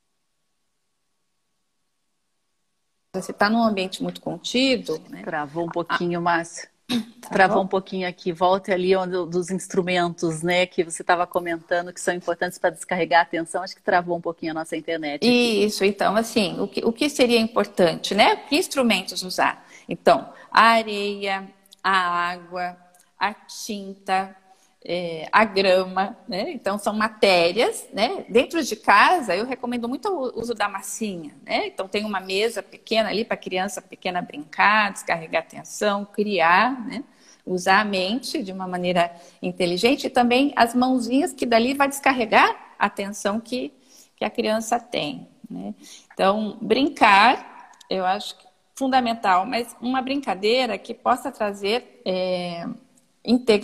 [3.13, 4.99] Você está num ambiente muito contido.
[5.09, 5.21] Né?
[5.21, 6.71] Travou um pouquinho, Márcia.
[7.21, 11.93] Tá Travou um pouquinho aqui, volte ali onde, dos instrumentos, né, que você estava comentando
[11.93, 13.61] que são importantes para descarregar a atenção.
[13.61, 15.17] Acho que travou um pouquinho a nossa internet.
[15.17, 15.65] Aqui.
[15.65, 18.35] Isso, então, assim, o que, o que seria importante, né?
[18.35, 19.65] Que instrumentos usar?
[19.87, 21.47] Então, a areia,
[21.83, 22.75] a água,
[23.19, 24.35] a tinta,
[24.83, 26.51] é, a grama, né?
[26.51, 28.25] Então são matérias, né?
[28.29, 31.67] Dentro de casa eu recomendo muito o uso da massinha, né?
[31.67, 37.03] Então tem uma mesa pequena ali para criança pequena brincar, descarregar atenção, criar, né?
[37.45, 42.75] Usar a mente de uma maneira inteligente e também as mãozinhas que dali vai descarregar
[42.77, 43.73] a atenção que,
[44.15, 45.73] que a criança tem, né?
[46.13, 48.35] Então brincar, eu acho
[48.75, 52.65] fundamental, mas uma brincadeira que possa trazer é,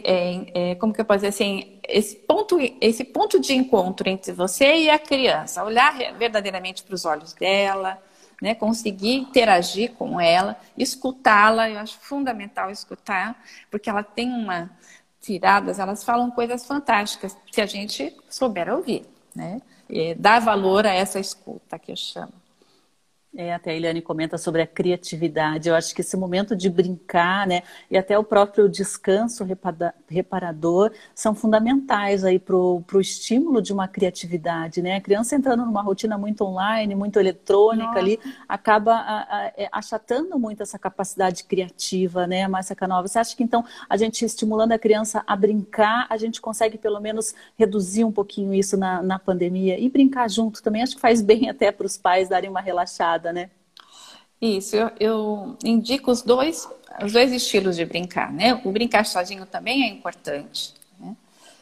[0.04, 4.32] é, é, como que eu posso dizer assim, esse ponto, esse ponto de encontro entre
[4.32, 8.02] você e a criança, olhar verdadeiramente para os olhos dela,
[8.42, 14.70] né, conseguir interagir com ela, escutá-la, eu acho fundamental escutar, porque ela tem uma
[15.22, 19.04] tiradas, elas falam coisas fantásticas, se a gente souber ouvir,
[19.36, 19.60] né?
[19.90, 22.34] E dar valor a essa escuta que eu chamo.
[23.38, 25.68] É, até a Eliane comenta sobre a criatividade.
[25.68, 29.44] Eu acho que esse momento de brincar, né, e até o próprio descanso
[30.16, 34.96] reparador são fundamentais aí para o estímulo de uma criatividade, né?
[34.96, 38.00] A criança entrando numa rotina muito online, muito eletrônica Nossa.
[38.00, 43.08] ali, acaba a, a, é, achatando muito essa capacidade criativa, né, Márcia Canova?
[43.08, 47.00] Você acha que então a gente estimulando a criança a brincar, a gente consegue pelo
[47.00, 50.82] menos reduzir um pouquinho isso na, na pandemia e brincar junto também?
[50.82, 53.50] Acho que faz bem até para os pais darem uma relaxada né?
[54.42, 56.68] Isso, eu, eu, indico os dois,
[57.02, 58.62] os dois estilos de brincar, né?
[58.64, 61.16] O brincar sozinho também é importante, né?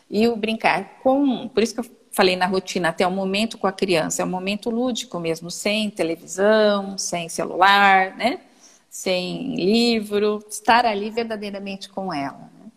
[0.09, 3.67] E o brincar com, por isso que eu falei na rotina até o momento com
[3.67, 8.39] a criança, é um momento lúdico mesmo, sem televisão, sem celular, né?
[8.89, 12.51] Sem livro, estar ali verdadeiramente com ela.
[12.59, 12.71] Né?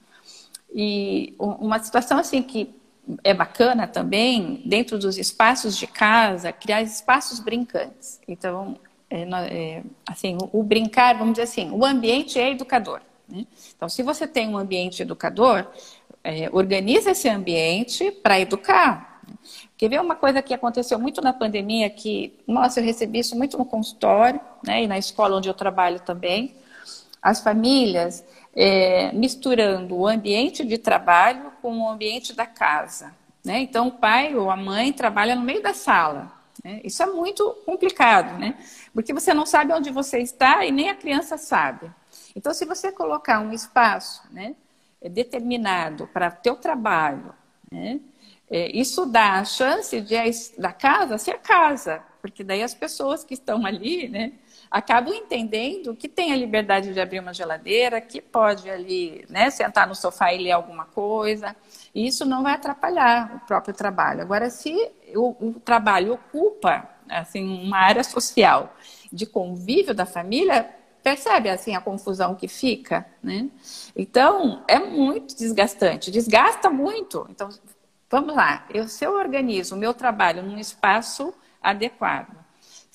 [0.75, 2.75] E uma situação assim que
[3.23, 8.19] é bacana também, dentro dos espaços de casa, criar espaços brincantes.
[8.27, 13.01] Então, é, é, assim, o, o, brincar, vamos dizer assim, o ambiente é educador.
[13.29, 13.47] Né?
[13.75, 15.67] Então, se você tem um ambiente educador,
[16.23, 19.23] é, organiza esse ambiente para educar.
[19.77, 23.57] Quer ver uma coisa que aconteceu muito na pandemia, que, nossa, eu recebi isso muito
[23.59, 26.55] no consultório, né, e na escola onde eu trabalho também.
[27.21, 33.15] As famílias é, misturando o ambiente de trabalho com o ambiente da casa.
[33.45, 33.61] Né?
[33.61, 36.33] Então, o pai ou a mãe trabalha no meio da sala.
[36.67, 36.81] Né?
[36.83, 38.59] Isso é muito complicado, né?
[38.93, 41.89] porque você não sabe onde você está e nem a criança sabe.
[42.35, 44.57] Então, se você colocar um espaço né,
[45.01, 47.33] determinado para teu trabalho,
[47.71, 48.01] né,
[48.51, 50.17] é, isso dá a chance de
[50.59, 54.33] da casa ser casa, porque daí as pessoas que estão ali, né,
[54.69, 59.87] acabam entendendo que tem a liberdade de abrir uma geladeira, que pode ali, né, sentar
[59.87, 61.55] no sofá e ler alguma coisa.
[61.95, 64.23] E isso não vai atrapalhar o próprio trabalho.
[64.23, 68.75] Agora, se o, o trabalho ocupa assim uma área social
[69.13, 70.69] de convívio da família,
[71.03, 73.49] percebe assim a confusão que fica, né?
[73.95, 77.27] Então é muito desgastante, desgasta muito.
[77.31, 77.49] Então
[78.11, 82.37] vamos lá, eu se eu organizo o meu trabalho num espaço adequado,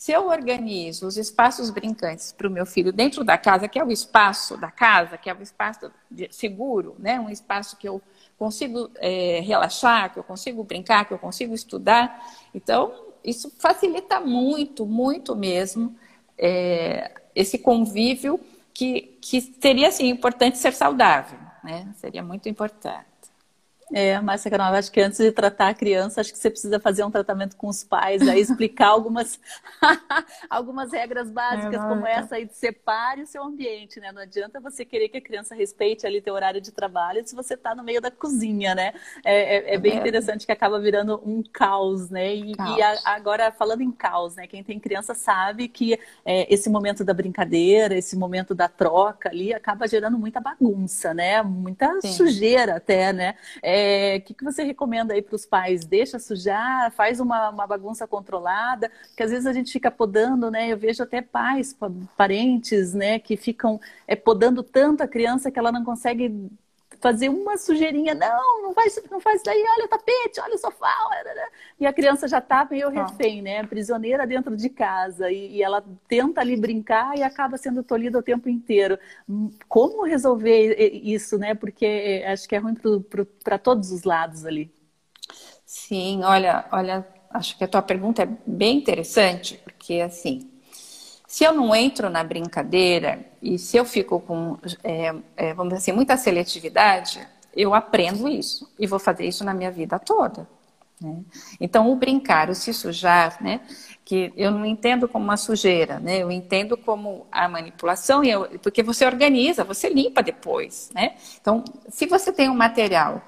[0.02, 3.84] se eu organizo os espaços brincantes para o meu filho dentro da casa, que é
[3.84, 5.92] o espaço da casa, que é o espaço
[6.32, 7.20] seguro, né?
[7.20, 8.02] um espaço que eu
[8.42, 12.26] consigo é, relaxar, que eu consigo brincar, que eu consigo estudar.
[12.56, 12.92] Então,
[13.24, 15.96] isso facilita muito, muito mesmo
[16.36, 18.40] é, esse convívio
[18.74, 21.38] que, que seria assim, importante ser saudável.
[21.64, 21.94] Né?
[21.98, 23.11] Seria muito importante.
[23.94, 27.04] É, Márcia Canova, acho que antes de tratar a criança, acho que você precisa fazer
[27.04, 29.40] um tratamento com os pais, aí explicar algumas,
[30.50, 34.12] algumas regras básicas, é, como essa aí de separe o seu ambiente, né?
[34.12, 37.56] Não adianta você querer que a criança respeite ali teu horário de trabalho se você
[37.56, 38.94] está no meio da cozinha, né?
[39.26, 39.96] É, é, é bem é.
[39.98, 42.34] interessante que acaba virando um caos, né?
[42.34, 42.78] E, caos.
[42.78, 44.48] e a, agora, falando em caos, né?
[44.48, 49.54] Quem tem criança sabe que é, esse momento da brincadeira, esse momento da troca ali,
[49.54, 51.42] acaba gerando muita bagunça, né?
[51.42, 52.14] Muita Sim.
[52.14, 53.36] sujeira até, né?
[53.62, 55.84] É, é, que, que você recomenda aí para os pais?
[55.86, 60.72] Deixa sujar, faz uma, uma bagunça controlada, que às vezes a gente fica podando, né?
[60.72, 61.76] Eu vejo até pais,
[62.16, 66.50] parentes, né, que ficam é, podando tanto a criança que ela não consegue
[67.02, 70.96] fazer uma sujeirinha, não, não faz, não faz daí, olha o tapete, olha o sofá,
[71.80, 75.84] e a criança já está meio refém, né, prisioneira dentro de casa, e, e, ela
[76.08, 79.00] tenta ali brincar e acaba sendo tolhida o tempo inteiro.
[79.68, 82.76] Como resolver isso, né, porque acho que é ruim
[83.44, 84.72] para todos os lados ali.
[85.66, 90.51] Sim, olha, olha, acho que a tua pergunta é bem interessante, porque assim,
[91.32, 95.78] se eu não entro na brincadeira e se eu fico com, é, é, vamos dizer
[95.78, 100.46] assim, muita seletividade, eu aprendo isso e vou fazer isso na minha vida toda.
[101.00, 101.22] Né?
[101.58, 103.62] Então, o brincar, o se sujar, né?
[104.04, 106.18] que eu não entendo como uma sujeira, né?
[106.18, 108.22] eu entendo como a manipulação,
[108.62, 110.92] porque você organiza, você limpa depois.
[110.94, 111.16] Né?
[111.40, 113.22] Então, se você tem um material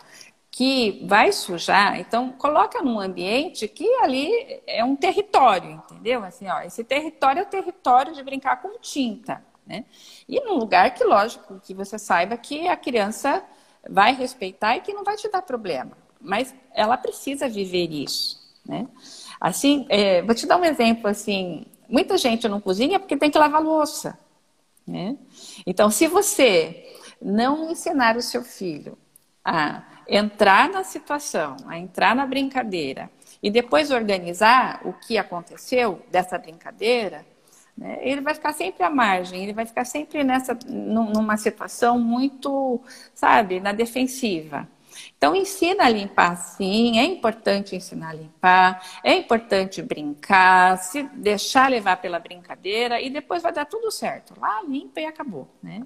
[0.56, 4.30] que vai sujar, então coloca num ambiente que ali
[4.68, 6.24] é um território, entendeu?
[6.24, 9.84] Assim, ó, esse território é o território de brincar com tinta, né?
[10.30, 13.44] E num lugar que, lógico, que você saiba que a criança
[13.90, 18.88] vai respeitar e que não vai te dar problema, mas ela precisa viver isso, né?
[19.42, 23.40] Assim, é, vou te dar um exemplo, assim, muita gente não cozinha porque tem que
[23.40, 24.20] lavar louça,
[24.86, 25.18] né?
[25.66, 28.96] Então, se você não ensinar o seu filho
[29.44, 33.10] a entrar na situação, a entrar na brincadeira
[33.42, 37.26] e depois organizar o que aconteceu dessa brincadeira,
[37.78, 38.00] né?
[38.02, 42.82] ele vai ficar sempre à margem, ele vai ficar sempre nessa, numa situação muito,
[43.14, 44.68] sabe, na defensiva.
[45.18, 51.70] Então, ensina a limpar sim, é importante ensinar a limpar, é importante brincar, se deixar
[51.70, 54.40] levar pela brincadeira e depois vai dar tudo certo.
[54.40, 55.82] Lá limpa e acabou, né?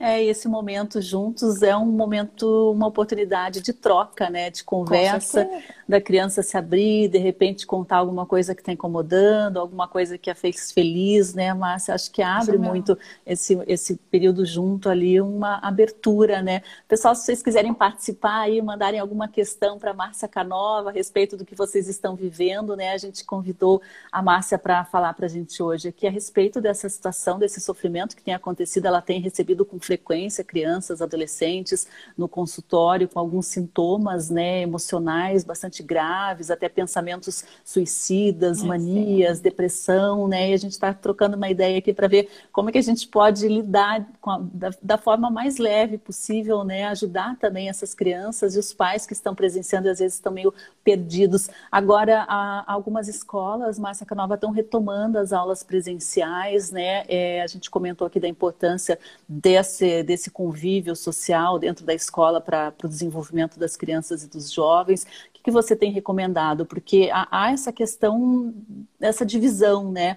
[0.00, 4.48] É, esse momento juntos é um momento, uma oportunidade de troca, né?
[4.48, 5.48] De conversa,
[5.88, 10.30] da criança se abrir, de repente contar alguma coisa que está incomodando, alguma coisa que
[10.30, 11.94] a fez feliz, né, Márcia?
[11.94, 12.96] Acho que abre muito
[13.26, 16.62] esse, esse período junto ali, uma abertura, né?
[16.86, 21.36] Pessoal, se vocês quiserem participar aí, mandarem alguma questão para a Márcia Canova a respeito
[21.36, 22.92] do que vocês estão vivendo, né?
[22.92, 23.82] A gente convidou
[24.12, 28.14] a Márcia para falar para a gente hoje aqui a respeito dessa situação, desse sofrimento
[28.14, 28.86] que tem acontecido.
[28.86, 35.82] Ela tem recebido com frequência crianças, adolescentes no consultório com alguns sintomas né, emocionais bastante
[35.82, 39.42] graves, até pensamentos suicidas, é, manias, sim.
[39.42, 40.50] depressão, né?
[40.50, 43.08] E a gente está trocando uma ideia aqui para ver como é que a gente
[43.08, 46.84] pode lidar a, da, da, forma mais leve possível, né?
[46.88, 50.52] Ajudar também essas crianças e os pais que estão presenciando e às vezes estão meio
[50.84, 51.48] perdidos.
[51.72, 57.04] Agora, a, algumas escolas, Márcia Canova, estão retomando as aulas presenciais, né?
[57.08, 62.40] É, a gente comentou aqui da importância dessa desse, desse convívio social dentro da escola
[62.40, 65.04] para o desenvolvimento das crianças e dos jovens?
[65.04, 66.66] O que, que você tem recomendado?
[66.66, 68.52] Porque há, há, essa questão,
[69.00, 70.16] essa divisão, né?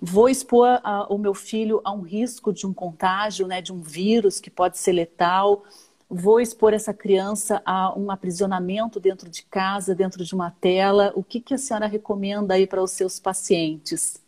[0.00, 3.80] Vou expor a, o meu filho a um risco de um contágio, né, de um
[3.80, 5.64] vírus que pode ser letal.
[6.10, 11.12] Vou expor essa criança a um aprisionamento dentro de casa, dentro de uma tela.
[11.14, 14.20] O que, que a senhora recomenda aí para os seus pacientes?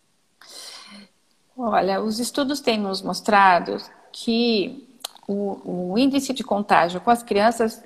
[1.57, 3.79] Olha, os estudos têm nos mostrado
[4.17, 4.97] que
[5.27, 7.83] o, o índice de contágio com as crianças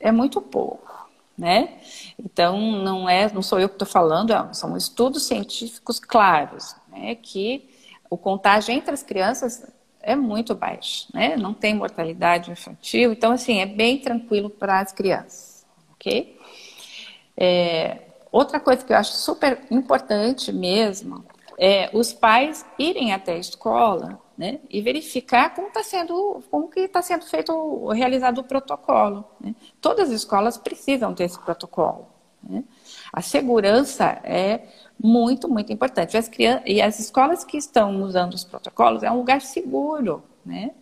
[0.00, 1.80] é muito pouco, né?
[2.18, 7.14] Então não é, não sou eu que estou falando, é, são estudos científicos claros, né?
[7.16, 7.68] Que
[8.08, 9.66] o contágio entre as crianças
[10.00, 11.36] é muito baixo, né?
[11.36, 16.40] Não tem mortalidade infantil, então assim é bem tranquilo para as crianças, ok?
[17.36, 17.98] É,
[18.32, 21.22] outra coisa que eu acho super importante mesmo
[21.58, 26.80] é os pais irem até a escola né, e verificar como está sendo, como que
[26.80, 29.24] está sendo feito, realizado o protocolo.
[29.40, 29.54] Né?
[29.80, 32.08] Todas as escolas precisam desse protocolo.
[32.42, 32.62] Né?
[33.12, 34.66] A segurança é
[35.02, 36.16] muito, muito importante.
[36.16, 40.72] As crianças, e as escolas que estão usando os protocolos é um lugar seguro, né?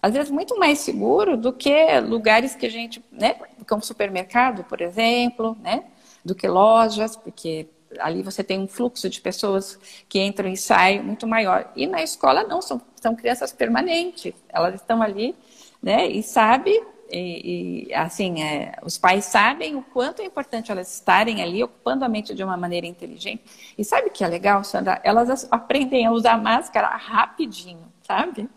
[0.00, 3.34] Às vezes muito mais seguro do que lugares que a gente, né,
[3.66, 5.84] como supermercado, por exemplo, né,
[6.22, 7.66] do que lojas, porque
[8.00, 9.78] ali você tem um fluxo de pessoas
[10.08, 11.70] que entram e saem muito maior.
[11.76, 14.34] E na escola não, são, são crianças permanentes.
[14.48, 15.34] Elas estão ali,
[15.82, 16.06] né?
[16.06, 21.42] E sabe, e, e assim, é, os pais sabem o quanto é importante elas estarem
[21.42, 23.44] ali, ocupando a mente de uma maneira inteligente.
[23.76, 25.00] E sabe o que é legal, Sandra?
[25.04, 28.48] Elas aprendem a usar máscara rapidinho, sabe?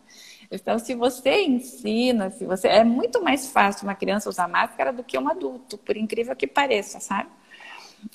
[0.52, 5.04] Então, se você ensina, se você é muito mais fácil uma criança usar máscara do
[5.04, 7.30] que um adulto, por incrível que pareça, sabe?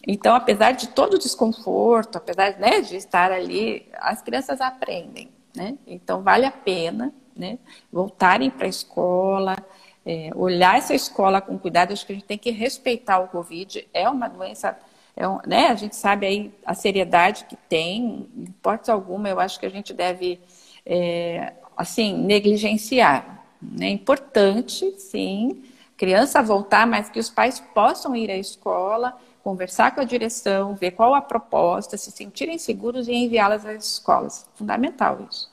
[0.07, 5.77] Então, apesar de todo o desconforto, apesar né, de estar ali, as crianças aprendem, né?
[5.87, 7.59] Então, vale a pena né,
[7.93, 9.57] voltarem para a escola,
[10.05, 11.93] é, olhar essa escola com cuidado.
[11.93, 13.87] Acho que a gente tem que respeitar o Covid.
[13.93, 14.79] É uma doença,
[15.17, 19.41] é um, né, a gente sabe aí a seriedade que tem, em hipótese alguma, eu
[19.41, 20.41] acho que a gente deve,
[20.85, 23.43] é, assim, negligenciar.
[23.81, 25.65] É importante, sim,
[25.97, 30.93] criança voltar, mas que os pais possam ir à escola conversar com a direção, ver
[30.93, 34.47] qual a proposta, se sentirem seguros e enviá-las às escolas.
[34.55, 35.53] Fundamental isso.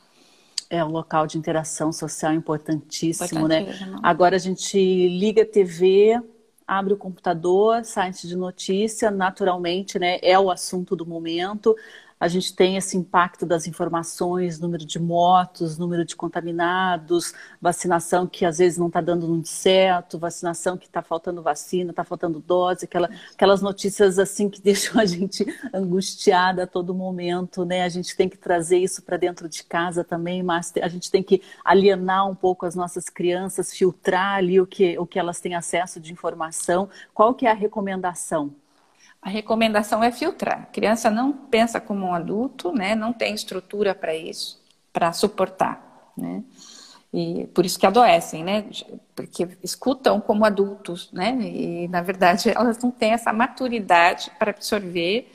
[0.70, 3.66] É um local de interação social importantíssimo, né?
[4.02, 6.18] Agora a gente liga a TV,
[6.66, 10.18] abre o computador, site de notícia, naturalmente, né?
[10.22, 11.76] É o assunto do momento
[12.22, 18.46] a gente tem esse impacto das informações, número de mortos, número de contaminados, vacinação que
[18.46, 22.86] às vezes não está dando muito certo, vacinação que está faltando vacina, está faltando dose,
[22.86, 25.44] aquela, aquelas notícias assim que deixam a gente
[25.74, 27.82] angustiada a todo momento, né?
[27.82, 31.24] A gente tem que trazer isso para dentro de casa também, mas a gente tem
[31.24, 35.56] que alienar um pouco as nossas crianças, filtrar ali o que, o que elas têm
[35.56, 36.88] acesso de informação.
[37.16, 38.54] Qual que é a recomendação?
[39.22, 40.64] A recomendação é filtrar.
[40.64, 42.96] A criança não pensa como um adulto, né?
[42.96, 44.60] Não tem estrutura para isso,
[44.92, 46.44] para suportar, né?
[47.14, 48.66] E por isso que adoecem, né?
[49.16, 51.38] Porque escutam como adultos, né?
[51.42, 55.32] E na verdade elas não têm essa maturidade para absorver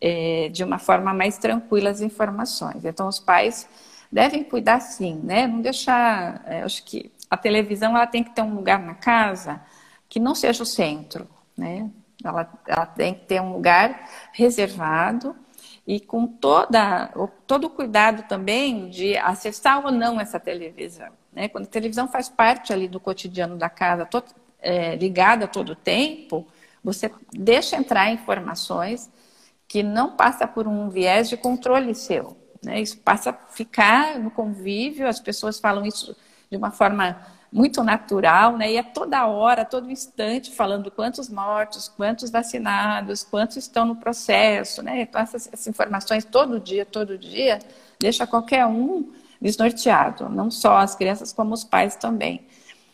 [0.00, 2.84] é, de uma forma mais tranquila as informações.
[2.84, 3.68] Então os pais
[4.10, 5.46] devem cuidar sim, né?
[5.46, 6.42] Não deixar.
[6.46, 9.60] É, acho que a televisão ela tem que ter um lugar na casa
[10.08, 11.90] que não seja o centro, né?
[12.24, 15.36] Ela, ela tem que ter um lugar reservado
[15.86, 17.12] e com toda,
[17.46, 21.10] todo o cuidado também de acessar ou não essa televisão.
[21.32, 21.48] Né?
[21.48, 24.26] Quando a televisão faz parte ali do cotidiano da casa, todo,
[24.60, 26.46] é, ligada todo o tempo,
[26.82, 29.10] você deixa entrar informações
[29.68, 32.36] que não passa por um viés de controle seu.
[32.64, 32.80] Né?
[32.80, 36.16] Isso passa a ficar no convívio, as pessoas falam isso
[36.50, 37.20] de uma forma
[37.56, 38.70] muito natural, né?
[38.70, 44.82] E é toda hora, todo instante falando quantos mortos, quantos vacinados, quantos estão no processo,
[44.82, 45.00] né?
[45.00, 47.58] Então essas, essas informações todo dia, todo dia,
[47.98, 52.46] deixa qualquer um desnorteado, não só as crianças como os pais também.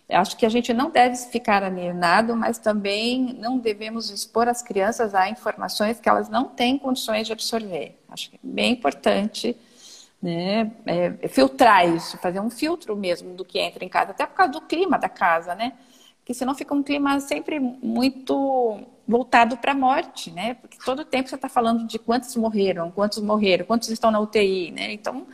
[0.08, 5.12] Acho que a gente não deve ficar alienado, mas também não devemos expor as crianças
[5.12, 7.98] a informações que elas não têm condições de absorver.
[8.08, 9.56] Acho que é bem importante
[10.22, 14.36] né, é, filtrar isso, fazer um filtro mesmo do que entra em casa, até por
[14.36, 15.72] causa do clima da casa, né?
[16.18, 20.54] Porque senão fica um clima sempre muito voltado para a morte, né?
[20.54, 24.70] Porque todo tempo você está falando de quantos morreram, quantos morreram, quantos estão na UTI,
[24.70, 24.92] né?
[24.92, 25.26] Então,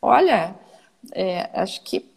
[0.00, 0.56] olha,
[1.14, 2.10] é, acho que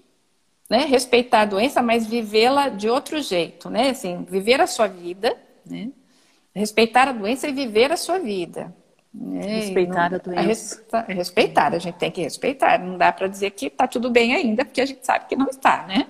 [0.67, 3.89] né, respeitar a doença, mas vivê-la de outro jeito, né?
[3.91, 5.91] Assim, viver a sua vida, né?
[6.55, 8.73] Respeitar a doença e viver a sua vida.
[9.17, 9.59] Né?
[9.59, 10.83] Respeitar não, a doença.
[10.91, 12.77] A respeitar, a gente tem que respeitar.
[12.79, 15.47] Não dá para dizer que está tudo bem ainda, porque a gente sabe que não
[15.47, 16.07] está, né?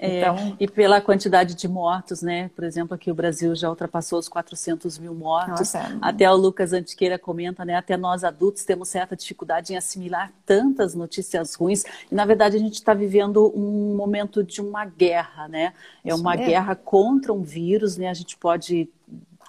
[0.00, 0.56] É, então...
[0.60, 2.50] E pela quantidade de mortos, né?
[2.54, 5.58] Por exemplo, aqui o Brasil já ultrapassou os 400 mil mortos.
[5.58, 7.74] Nossa, até o Lucas Antiqueira comenta, né?
[7.74, 11.84] Até nós adultos temos certa dificuldade em assimilar tantas notícias ruins.
[12.10, 15.74] E, na verdade, a gente está vivendo um momento de uma guerra, né?
[16.04, 18.08] É uma guerra contra um vírus, né?
[18.08, 18.88] A gente pode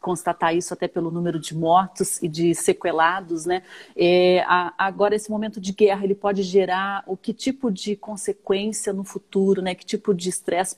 [0.02, 3.64] constatar isso até pelo número de mortos e de sequelados, né?
[3.96, 8.94] É, a, agora esse momento de guerra ele pode gerar o que tipo de consequência
[8.94, 9.76] no futuro, né?
[9.76, 10.76] Que tipo de estresse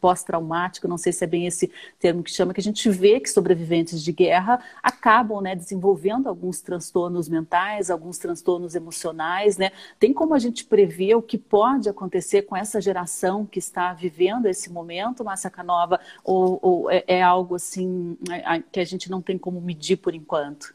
[0.00, 3.30] pós-traumático, não sei se é bem esse termo que chama, que a gente vê que
[3.30, 9.70] sobreviventes de guerra acabam né, desenvolvendo alguns transtornos mentais, alguns transtornos emocionais, né?
[9.98, 14.46] Tem como a gente prever o que pode acontecer com essa geração que está vivendo
[14.46, 19.22] esse momento, Márcia Canova, ou, ou é, é, algo assim é, que a gente não
[19.22, 20.74] tem como medir por enquanto?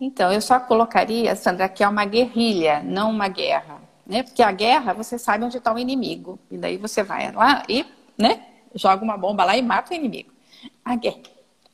[0.00, 3.89] Então, eu só colocaria, Sandra, que é uma guerrilha, não uma guerra.
[4.10, 4.24] Né?
[4.24, 6.38] Porque a guerra, você sabe onde está o inimigo.
[6.50, 7.86] E daí você vai lá e
[8.20, 8.42] né?
[8.74, 10.30] Joga uma bomba lá e mata o inimigo.
[10.84, 11.20] A, guerra,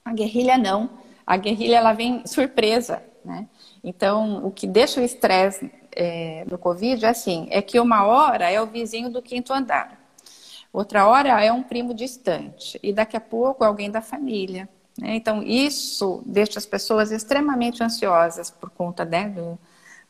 [0.05, 0.89] a guerrilha não.
[1.27, 3.49] A guerrilha ela vem surpresa, né?
[3.83, 8.51] Então, o que deixa o estresse é, do Covid é assim, é que uma hora
[8.51, 9.99] é o vizinho do quinto andar,
[10.73, 14.69] outra hora é um primo distante e daqui a pouco é alguém da família.
[14.99, 15.15] Né?
[15.17, 19.59] Então, isso deixa as pessoas extremamente ansiosas por conta né, do,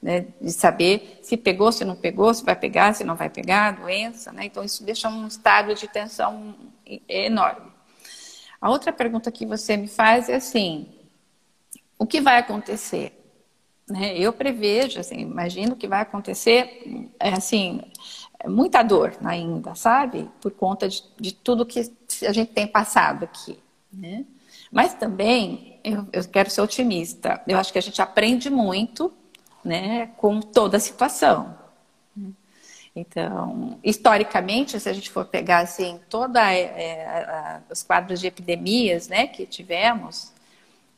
[0.07, 3.67] né, de saber se pegou, se não pegou, se vai pegar, se não vai pegar
[3.67, 4.31] a doença.
[4.31, 4.45] Né?
[4.45, 6.55] Então, isso deixa um estado de tensão
[7.09, 7.73] enorme.
[8.61, 10.87] A outra pergunta que você me faz é assim:
[11.99, 13.21] o que vai acontecer?
[13.89, 14.17] Né?
[14.17, 17.83] Eu prevejo, assim, imagino que vai acontecer, é, assim,
[18.47, 20.31] muita dor ainda, sabe?
[20.41, 21.81] Por conta de, de tudo que
[22.23, 23.59] a gente tem passado aqui.
[23.93, 24.25] Né?
[24.71, 27.43] Mas também, eu, eu quero ser otimista.
[27.45, 29.13] Eu acho que a gente aprende muito
[29.67, 31.55] né, com toda a situação.
[32.95, 39.09] Então, historicamente, se a gente for pegar assim toda é, é, os quadros de epidemias,
[39.09, 40.33] né, que tivemos,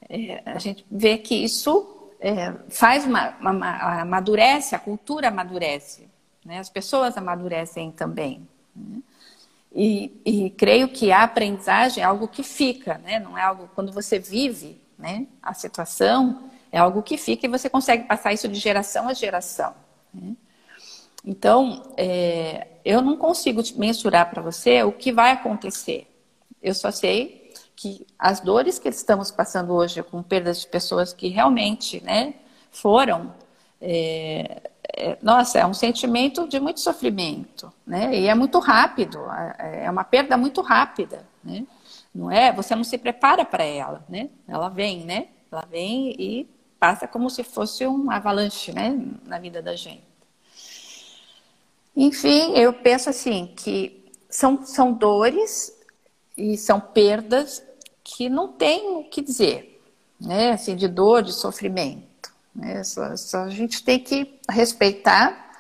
[0.09, 6.09] é, a gente vê que isso é, faz uma, uma, amadurece, a cultura amadurece,
[6.45, 8.47] né, as pessoas amadurecem também.
[8.77, 9.01] Né?
[9.75, 13.93] E, e, creio que a aprendizagem é algo que fica, né, não é algo quando
[13.93, 18.59] você vive, né, a situação é algo que fica e você consegue passar isso de
[18.59, 19.75] geração a geração.
[20.13, 20.35] Né?
[21.25, 26.07] Então, é, eu não consigo mensurar para você o que vai acontecer.
[26.63, 31.29] Eu só sei que as dores que estamos passando hoje com perdas de pessoas que
[31.29, 32.35] realmente né,
[32.71, 33.33] foram,
[33.81, 34.63] é,
[34.97, 38.19] é, nossa, é um sentimento de muito sofrimento, né?
[38.19, 39.21] E é muito rápido,
[39.59, 41.65] é, é uma perda muito rápida, né?
[42.13, 42.53] Não é?
[42.53, 44.31] Você não se prepara para ela, né?
[44.49, 45.29] Ela vem, né?
[45.53, 46.49] Ela vem e
[46.79, 50.07] passa como se fosse um avalanche né, na vida da gente.
[51.97, 55.77] Enfim, eu penso assim que são, são dores
[56.37, 57.63] e são perdas
[58.05, 59.83] que não tem o que dizer,
[60.21, 60.53] né?
[60.53, 62.33] Assim, de dor, de sofrimento.
[62.55, 62.85] Né?
[62.85, 65.53] Só, só a gente tem que respeitar,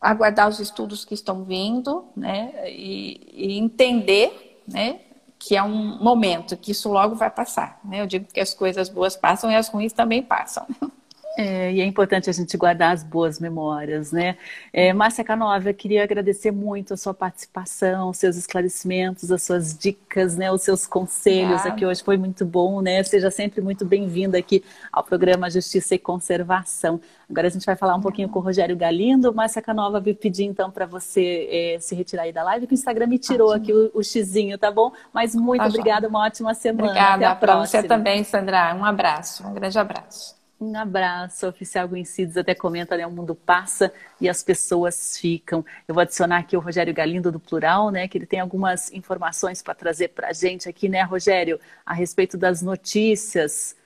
[0.00, 2.70] aguardar os estudos que estão vindo, né?
[2.70, 5.00] E, e entender, né?
[5.38, 7.78] Que é um momento, que isso logo vai passar.
[7.84, 8.00] Né?
[8.00, 10.66] Eu digo que as coisas boas passam e as ruins também passam.
[11.36, 14.38] É, e é importante a gente guardar as boas memórias, né?
[14.72, 20.34] É, Márcia Canova, eu queria agradecer muito a sua participação, seus esclarecimentos, as suas dicas,
[20.34, 23.02] né, os seus conselhos aqui hoje foi muito bom, né?
[23.02, 26.98] Seja sempre muito bem-vinda aqui ao programa Justiça e Conservação.
[27.28, 29.34] Agora a gente vai falar um pouquinho com o Rogério Galindo.
[29.34, 32.74] Márcia Canova, me pedir então para você é, se retirar aí da live, que o
[32.74, 34.90] Instagram me tirou aqui o, o xizinho, tá bom?
[35.12, 36.88] Mas muito tá obrigada, uma ótima semana.
[36.88, 38.74] Obrigada para você também, Sandra.
[38.74, 40.35] Um abraço, um grande abraço.
[40.58, 43.06] Um abraço, oficial Guincides até comenta, né?
[43.06, 45.62] O mundo passa e as pessoas ficam.
[45.86, 48.08] Eu vou adicionar aqui o Rogério Galindo do Plural, né?
[48.08, 51.60] Que ele tem algumas informações para trazer para a gente aqui, né, Rogério?
[51.84, 53.76] A respeito das notícias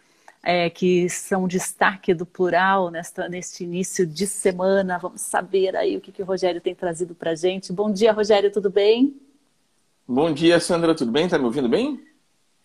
[0.44, 4.96] é, que são destaque do Plural nesta, neste início de semana.
[4.96, 7.72] Vamos saber aí o que, que o Rogério tem trazido para a gente.
[7.72, 9.20] Bom dia, Rogério, tudo bem?
[10.06, 11.28] Bom dia, Sandra, tudo bem?
[11.28, 12.00] Tá me ouvindo bem?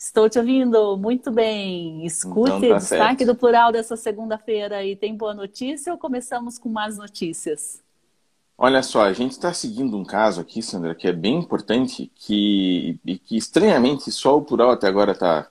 [0.06, 2.06] Estou te ouvindo muito bem.
[2.06, 3.26] Escute então tá destaque certo.
[3.26, 7.84] do plural dessa segunda-feira e tem boa notícia ou começamos com más notícias?
[8.56, 12.99] Olha só, a gente está seguindo um caso aqui, Sandra, que é bem importante que,
[13.03, 15.47] e que estranhamente só o plural até agora está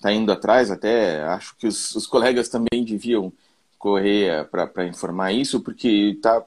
[0.00, 3.32] tá indo atrás, até acho que os, os colegas também deviam
[3.78, 6.44] correr para informar isso, porque tá,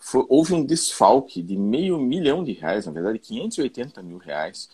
[0.00, 4.68] foi, houve um desfalque de meio milhão de reais, na verdade 580 mil reais,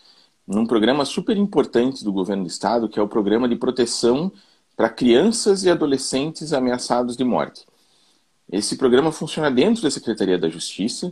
[0.47, 4.31] num programa super importante do governo do estado, que é o programa de proteção
[4.75, 7.65] para crianças e adolescentes ameaçados de morte.
[8.51, 11.11] Esse programa funciona dentro da Secretaria da Justiça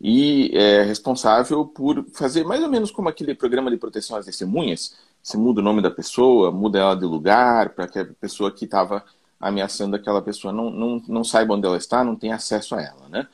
[0.00, 4.94] e é responsável por fazer mais ou menos como aquele programa de proteção às testemunhas.
[5.22, 8.66] Você muda o nome da pessoa, muda ela de lugar, para que a pessoa que
[8.66, 9.02] estava
[9.40, 13.08] ameaçando aquela pessoa não, não, não saiba onde ela está, não tenha acesso a ela.
[13.08, 13.26] Né?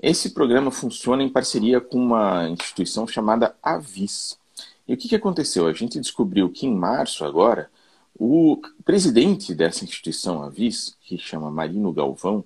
[0.00, 4.38] Esse programa funciona em parceria com uma instituição chamada Avis.
[4.86, 5.66] E o que, que aconteceu?
[5.66, 7.70] A gente descobriu que em março, agora,
[8.14, 12.44] o presidente dessa instituição, a VIS, que chama Marino Galvão,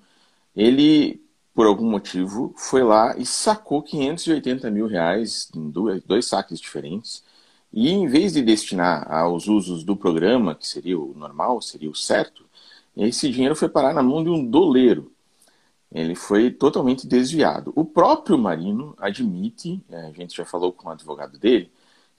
[0.55, 1.20] ele,
[1.55, 7.24] por algum motivo, foi lá e sacou 580 mil reais em dois, saques diferentes.
[7.72, 11.95] E em vez de destinar aos usos do programa, que seria o normal, seria o
[11.95, 12.47] certo,
[12.97, 15.12] esse dinheiro foi parar na mão de um doleiro.
[15.93, 17.72] Ele foi totalmente desviado.
[17.76, 21.70] O próprio Marino admite, é, a gente já falou com o advogado dele,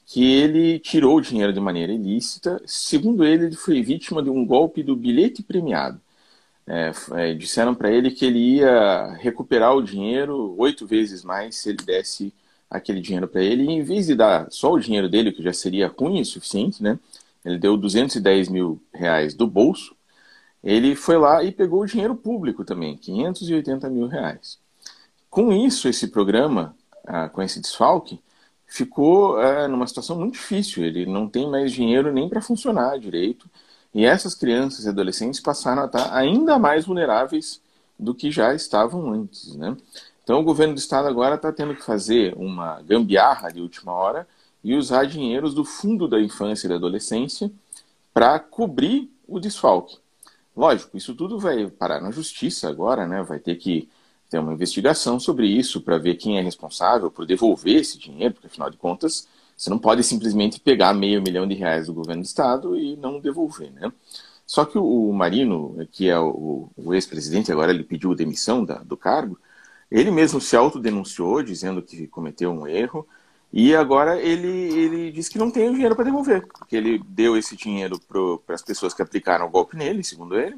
[0.08, 2.62] que ele tirou o dinheiro de maneira ilícita.
[2.66, 6.00] Segundo ele, ele foi vítima de um golpe do bilhete premiado.
[6.66, 11.70] É, é, disseram para ele que ele ia recuperar o dinheiro oito vezes mais se
[11.70, 12.34] ele desse
[12.70, 13.64] aquele dinheiro para ele.
[13.64, 16.82] E em vez de dar só o dinheiro dele, que já seria ruim o suficiente,
[16.82, 16.98] né?
[17.46, 19.96] Ele deu 210 mil reais do bolso.
[20.64, 24.58] Ele foi lá e pegou o dinheiro público também, 580 mil reais.
[25.30, 28.20] Com isso, esse programa, ah, com esse desfalque,
[28.68, 30.84] ficou é, numa situação muito difícil.
[30.84, 33.50] Ele não tem mais dinheiro nem para funcionar direito.
[33.94, 37.62] E essas crianças e adolescentes passaram a estar ainda mais vulneráveis
[37.98, 39.56] do que já estavam antes.
[39.56, 39.76] Né?
[40.24, 44.28] Então, o governo do estado agora está tendo que fazer uma gambiarra de última hora
[44.64, 47.50] e usar dinheiros do Fundo da Infância e da Adolescência
[48.14, 49.98] para cobrir o desfalque.
[50.56, 53.24] Lógico, isso tudo vai parar na justiça agora, né?
[53.24, 53.88] vai ter que
[54.30, 58.48] ter uma investigação sobre isso para ver quem é responsável por devolver esse dinheiro, porque
[58.48, 62.26] afinal de contas você não pode simplesmente pegar meio milhão de reais do governo do
[62.26, 63.92] estado e não devolver, né?
[64.46, 68.96] Só que o Marino, que é o, o ex-presidente, agora ele pediu demissão da, do
[68.96, 69.38] cargo,
[69.92, 73.06] ele mesmo se autodenunciou, dizendo que cometeu um erro,
[73.52, 77.36] e agora ele, ele diz que não tem o dinheiro para devolver, porque ele deu
[77.36, 80.58] esse dinheiro para as pessoas que aplicaram o golpe nele, segundo ele,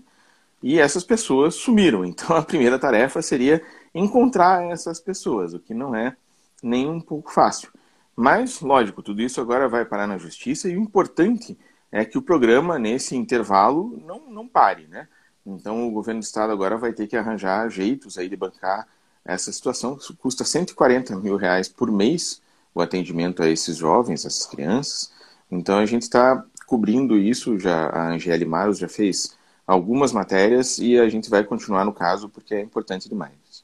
[0.62, 2.04] e essas pessoas sumiram.
[2.06, 3.62] Então a primeira tarefa seria
[3.94, 6.16] encontrar essas pessoas, o que não é
[6.62, 7.72] nem um pouco fácil.
[8.16, 11.58] Mas, lógico, tudo isso agora vai parar na justiça e o importante
[11.92, 15.08] é que o programa, nesse intervalo, não, não pare, né?
[15.46, 18.88] Então o governo do estado agora vai ter que arranjar jeitos aí de bancar
[19.24, 19.98] essa situação.
[19.98, 22.42] Isso custa 140 mil reais por mês
[22.74, 25.12] o atendimento a esses jovens, essas crianças.
[25.50, 29.36] Então a gente está cobrindo isso, já a Angele Maros já fez
[29.70, 33.64] algumas matérias e a gente vai continuar no caso porque é importante demais.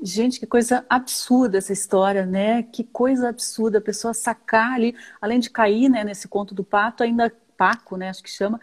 [0.00, 2.62] Gente, que coisa absurda essa história, né?
[2.62, 7.02] Que coisa absurda a pessoa sacar ali, além de cair né, nesse conto do pato,
[7.02, 8.10] ainda Paco, né?
[8.10, 8.60] Acho que chama,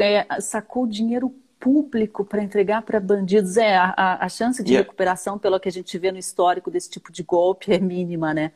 [0.00, 3.56] é, sacou dinheiro público para entregar para bandidos.
[3.56, 6.88] É, a, a chance de e recuperação, pelo que a gente vê no histórico desse
[6.88, 8.52] tipo de golpe, é mínima, né?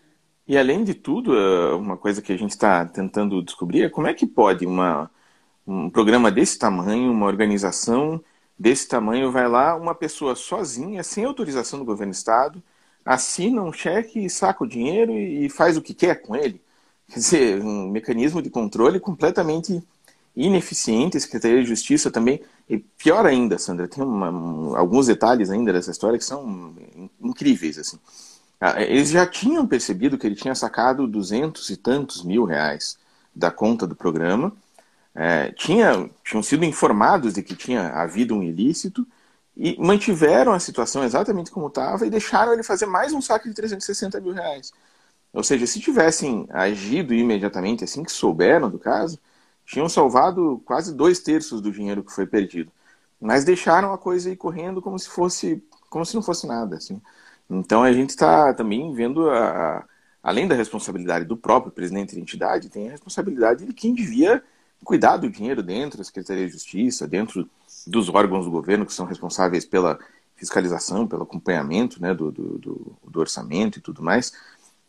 [0.46, 4.06] E além de tudo, é, uma coisa que a gente está tentando descobrir é como
[4.06, 5.10] é que pode uma
[5.66, 8.22] um programa desse tamanho, uma organização
[8.58, 12.62] desse tamanho, vai lá uma pessoa sozinha, sem autorização do governo do estado,
[13.04, 16.60] assina um cheque, saca o dinheiro e faz o que quer com ele.
[17.08, 19.82] Quer dizer, um mecanismo de controle completamente
[20.34, 21.16] ineficiente.
[21.16, 22.40] A Secretaria de Justiça também.
[22.68, 26.74] E pior ainda, Sandra, tem uma, alguns detalhes ainda dessa história que são
[27.20, 27.98] incríveis, assim.
[28.60, 32.96] Ah, eles já tinham percebido que ele tinha sacado duzentos e tantos mil reais
[33.34, 34.52] da conta do programa,
[35.14, 39.06] é, tinha, tinham sido informados de que tinha havido um ilícito
[39.56, 43.54] e mantiveram a situação exatamente como estava e deixaram ele fazer mais um saque de
[43.54, 44.72] 360 mil reais.
[45.32, 49.18] Ou seja, se tivessem agido imediatamente assim que souberam do caso,
[49.64, 52.70] tinham salvado quase dois terços do dinheiro que foi perdido.
[53.20, 57.00] Mas deixaram a coisa ir correndo como se fosse, como se não fosse nada, assim.
[57.48, 59.84] Então a gente está também vendo, a,
[60.22, 64.42] além da responsabilidade do próprio presidente da entidade, tem a responsabilidade de quem devia
[64.84, 67.48] cuidar do dinheiro dentro da Secretaria de Justiça, dentro
[67.86, 69.98] dos órgãos do governo que são responsáveis pela
[70.36, 74.32] fiscalização, pelo acompanhamento né, do, do, do, orçamento e tudo mais.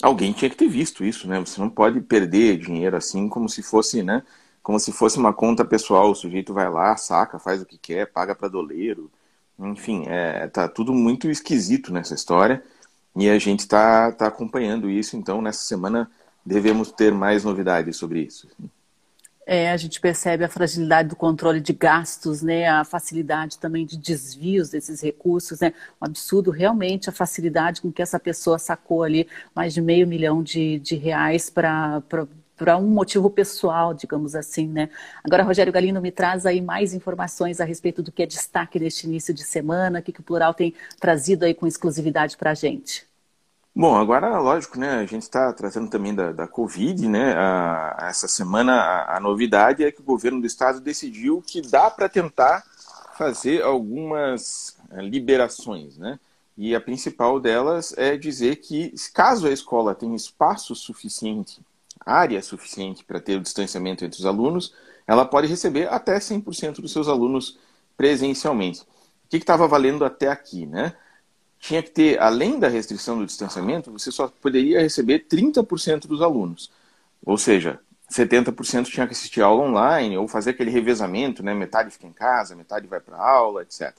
[0.02, 1.40] Alguém tinha que ter visto isso, né?
[1.40, 4.24] Você não pode perder dinheiro assim como se fosse, né?
[4.62, 6.12] Como se fosse uma conta pessoal.
[6.12, 9.12] O sujeito vai lá, saca, faz o que quer, paga para doleiro
[9.60, 12.64] enfim, é, tá tudo muito esquisito nessa história
[13.16, 16.10] e a gente está tá acompanhando isso, então nessa semana
[16.46, 18.48] devemos ter mais novidades sobre isso.
[19.46, 23.98] É, a gente percebe a fragilidade do controle de gastos, né, a facilidade também de
[23.98, 29.28] desvios desses recursos, né, um absurdo realmente a facilidade com que essa pessoa sacou ali
[29.54, 32.02] mais de meio milhão de, de reais para
[32.56, 34.90] para um motivo pessoal, digamos assim, né?
[35.24, 39.08] Agora, Rogério Galindo me traz aí mais informações a respeito do que é destaque neste
[39.08, 42.54] início de semana, o que, que o Plural tem trazido aí com exclusividade para a
[42.54, 43.06] gente.
[43.76, 45.00] Bom, agora, lógico, né?
[45.00, 47.34] A gente está trazendo também da, da Covid, né?
[47.34, 51.90] A, essa semana a, a, novidade é que o governo do estado decidiu que dá
[51.90, 52.64] para tentar
[53.18, 56.20] fazer algumas eh, liberações, né?
[56.56, 61.60] E a principal delas é dizer que, caso a escola tenha espaço suficiente
[62.06, 64.74] área suficiente para ter o distanciamento entre os alunos,
[65.08, 67.58] ela pode receber até 100% dos seus alunos
[67.98, 68.82] presencialmente.
[68.82, 68.86] O
[69.30, 70.96] que estava valendo até aqui, né?
[71.64, 76.70] Tinha que ter, além da restrição do distanciamento, você só poderia receber 30% dos alunos.
[77.26, 77.80] Ou seja,
[78.12, 81.54] 70% tinha que assistir aula online ou fazer aquele revezamento, né?
[81.54, 83.96] Metade fica em casa, metade vai para aula, etc.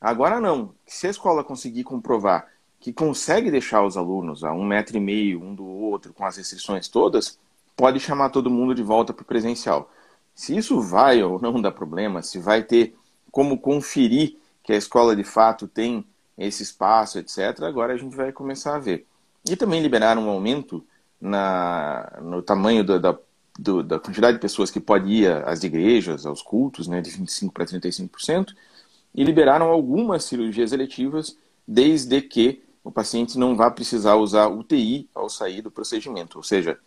[0.00, 0.72] Agora não.
[0.86, 2.46] Se a escola conseguir comprovar
[2.78, 6.36] que consegue deixar os alunos a um metro e meio um do outro, com as
[6.36, 7.36] restrições todas,
[7.76, 9.90] pode chamar todo mundo de volta para o presencial.
[10.36, 12.94] Se isso vai ou não dar problema, se vai ter
[13.32, 16.06] como conferir que a escola de fato tem
[16.36, 19.06] esse espaço, etc., agora a gente vai começar a ver.
[19.48, 20.84] E também liberar um aumento
[21.20, 23.18] na, no tamanho do, da,
[23.58, 27.52] do, da quantidade de pessoas que pode ir às igrejas, aos cultos, né, de 25%
[27.52, 28.54] para 35%,
[29.14, 35.28] e liberaram algumas cirurgias eletivas, desde que o paciente não vai precisar usar UTI ao
[35.28, 36.38] sair do procedimento.
[36.38, 36.78] Ou seja,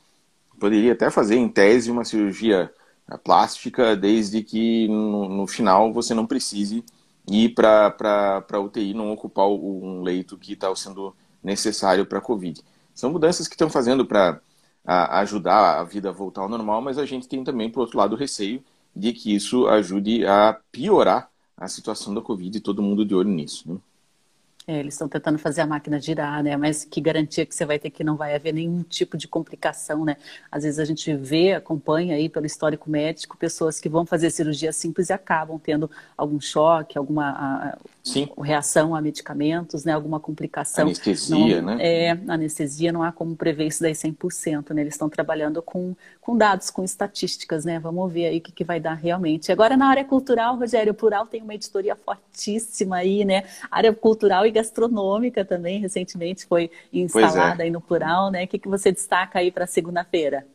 [0.60, 2.72] poderia até fazer em tese uma cirurgia
[3.10, 6.86] eh, plástica, desde que no, no final você não precise
[7.32, 12.62] ir para a UTI, não ocupar um leito que está sendo necessário para a Covid.
[12.94, 14.42] São mudanças que estão fazendo para
[14.86, 18.14] ajudar a vida a voltar ao normal, mas a gente tem também, por outro lado,
[18.14, 18.64] o receio
[18.96, 23.30] de que isso ajude a piorar a situação da Covid e todo mundo de olho
[23.30, 23.72] nisso.
[23.72, 23.78] Né?
[24.70, 26.56] É, eles estão tentando fazer a máquina girar, né?
[26.56, 30.06] Mas que garantia que você vai ter que não vai haver nenhum tipo de complicação,
[30.06, 30.16] né?
[30.52, 34.72] Às vezes a gente vê, acompanha aí pelo histórico médico, pessoas que vão fazer cirurgia
[34.72, 38.30] simples e acabam tendo algum choque, alguma Sim.
[38.42, 39.94] reação a medicamentos, né?
[39.94, 40.86] Alguma complicação.
[40.86, 41.78] Anestesia, não, né?
[41.80, 44.82] É, anestesia não há como prever isso daí 100%, né?
[44.82, 47.80] Eles estão trabalhando com, com dados, com estatísticas, né?
[47.80, 49.52] Vamos ver aí o que, que vai dar realmente.
[49.52, 53.44] Agora, na área cultural, Rogério, o Plural tem uma editoria fortíssima aí, né?
[53.70, 57.00] Área cultural e gastronômica também, recentemente foi é.
[57.00, 57.66] instalada é.
[57.66, 58.46] aí no Plural, né?
[58.46, 60.46] O que, que você destaca aí para segunda-feira?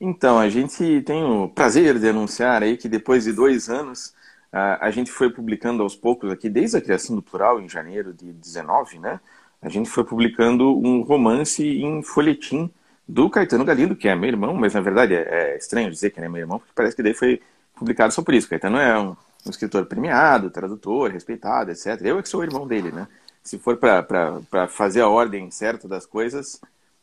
[0.00, 4.14] Então, a gente tem o prazer de anunciar aí que depois de dois anos
[4.52, 8.32] a, gente foi publicando aos poucos aqui, desde a criação do Plural, em janeiro de
[8.32, 9.20] 19, né?
[9.60, 12.70] A gente foi publicando um romance em folhetim
[13.08, 16.18] do Caetano Galindo, que é meu irmão, mas na verdade é, é estranho dizer que
[16.18, 17.40] ele é meu irmão, porque parece que daí foi
[17.74, 18.48] publicado só por isso.
[18.48, 19.16] Caetano é um,
[19.46, 22.00] um escritor premiado, tradutor, respeitado, etc.
[22.02, 23.06] Eu é que sou o irmão dele, né?
[23.42, 26.60] Se for para fazer a ordem certa das coisas,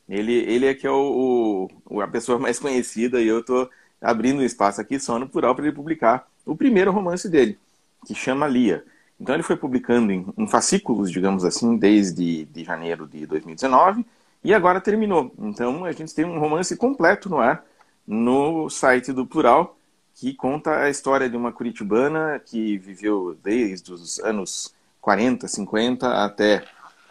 [0.09, 3.69] ele, ele é que é o, o, a pessoa mais conhecida e eu estou
[4.01, 7.57] abrindo um espaço aqui só no plural para ele publicar o primeiro romance dele,
[8.05, 8.83] que chama Lia.
[9.19, 14.05] Então ele foi publicando em, em fascículos, digamos assim, desde de janeiro de 2019
[14.43, 15.33] e agora terminou.
[15.39, 17.63] Então a gente tem um romance completo no ar
[18.05, 19.77] no site do Plural,
[20.15, 26.65] que conta a história de uma curitibana que viveu desde os anos 40, 50 até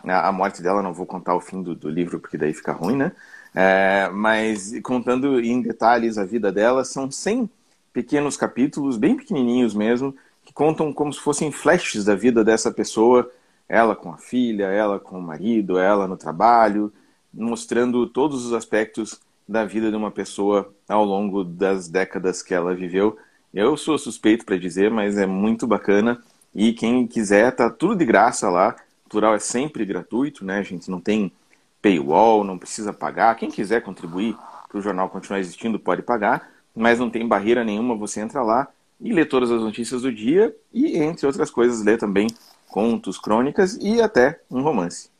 [0.04, 0.82] a morte dela.
[0.82, 3.12] Não vou contar o fim do, do livro porque daí fica ruim, né?
[3.54, 7.50] É, mas contando em detalhes a vida dela, são 100
[7.92, 10.14] pequenos capítulos, bem pequenininhos mesmo,
[10.44, 13.30] que contam como se fossem flashes da vida dessa pessoa,
[13.68, 16.92] ela com a filha, ela com o marido, ela no trabalho,
[17.32, 22.74] mostrando todos os aspectos da vida de uma pessoa ao longo das décadas que ela
[22.74, 23.16] viveu.
[23.52, 26.22] Eu sou suspeito para dizer, mas é muito bacana.
[26.54, 28.76] E quem quiser, tá tudo de graça lá.
[29.06, 30.58] O plural é sempre gratuito, né?
[30.58, 31.32] A gente não tem
[31.80, 33.34] paywall, não precisa pagar.
[33.36, 34.36] Quem quiser contribuir
[34.68, 37.96] para o jornal continuar existindo pode pagar, mas não tem barreira nenhuma.
[37.96, 38.68] Você entra lá
[39.00, 42.28] e lê todas as notícias do dia e, entre outras coisas, lê também
[42.68, 45.12] contos, crônicas e até um romance.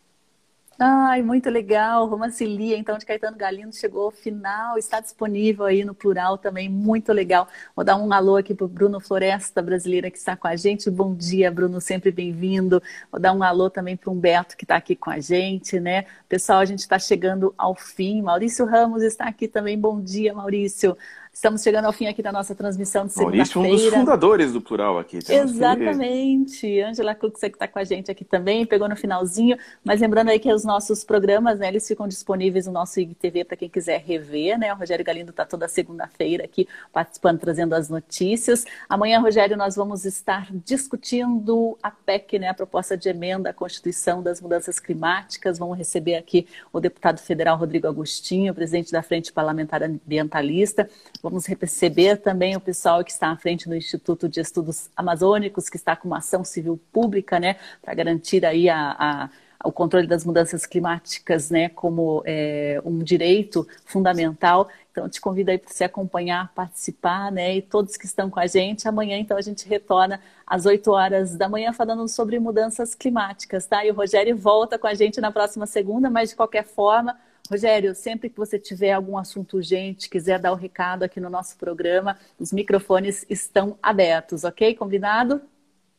[0.79, 2.07] Ai, muito legal.
[2.07, 7.13] Romancilia, então, de Caetano Galindo chegou ao final, está disponível aí no plural também, muito
[7.13, 7.47] legal.
[7.77, 10.91] Vou dar um alô aqui para o Bruno Floresta, brasileira, que está com a gente.
[10.91, 12.83] Bom dia, Bruno, sempre bem-vindo.
[13.13, 16.07] Vou dar um alô também para o Humberto, que está aqui com a gente, né?
[16.29, 18.21] Pessoal, a gente está chegando ao fim.
[18.21, 19.79] Maurício Ramos está aqui também.
[19.79, 20.97] Bom dia, Maurício.
[21.35, 23.49] Estamos chegando ao fim aqui da nossa transmissão de segunda-feira.
[23.57, 25.19] Maurício, um dos fundadores do Plural aqui.
[25.27, 26.79] Exatamente.
[26.83, 29.57] Angela você que está com a gente aqui também, pegou no finalzinho.
[29.83, 33.57] Mas lembrando aí que os nossos programas, né, eles ficam disponíveis no nosso IGTV para
[33.57, 34.75] quem quiser rever, né?
[34.75, 38.67] O Rogério Galindo está toda segunda-feira aqui participando, trazendo as notícias.
[38.87, 44.23] Amanhã, Rogério, nós vamos estar discutindo a PEC, né, a proposta de emenda à Constituição
[44.23, 45.59] das Mudanças Climáticas.
[45.59, 50.87] Vamos receber aqui o deputado federal Rodrigo Agostinho, presidente da Frente Parlamentar Ambientalista.
[51.23, 55.77] Vamos receber também o pessoal que está à frente do Instituto de Estudos Amazônicos, que
[55.77, 59.31] está com uma ação civil pública, né, para garantir aí a, a
[59.65, 64.69] o controle das mudanças climáticas né, como é, um direito fundamental.
[64.91, 67.57] Então, te convido aí para você acompanhar, participar, né?
[67.57, 68.87] E todos que estão com a gente.
[68.87, 73.85] Amanhã, então, a gente retorna às 8 horas da manhã falando sobre mudanças climáticas, tá?
[73.87, 77.17] E o Rogério volta com a gente na próxima segunda, mas de qualquer forma,
[77.53, 81.29] Rogério, sempre que você tiver algum assunto urgente, quiser dar o um recado aqui no
[81.29, 84.75] nosso programa, os microfones estão abertos, ok?
[84.75, 85.43] Combinado?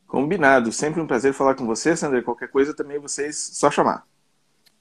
[0.04, 0.72] Combinado.
[0.72, 2.20] Sempre um prazer falar com você, Sandra.
[2.24, 4.04] Qualquer coisa também vocês só chamar.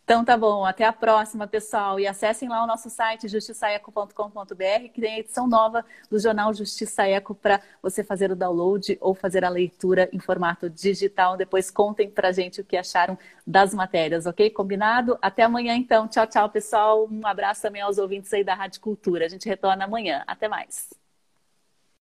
[0.04, 1.97] Então tá bom, até a próxima, pessoal.
[1.97, 7.08] E acessem lá o nosso site justiçaeco.com.br, que tem a edição nova do jornal Justiça
[7.08, 11.38] Eco para você fazer o download ou fazer a leitura em formato digital.
[11.38, 14.49] Depois contem pra gente o que acharam das matérias, ok?
[14.49, 15.18] Combinado?
[15.22, 16.08] Até amanhã, então.
[16.08, 17.08] Tchau, tchau, pessoal.
[17.10, 19.26] Um abraço também aos ouvintes aí da Rádio Cultura.
[19.26, 20.24] A gente retorna amanhã.
[20.28, 21.03] Até mais.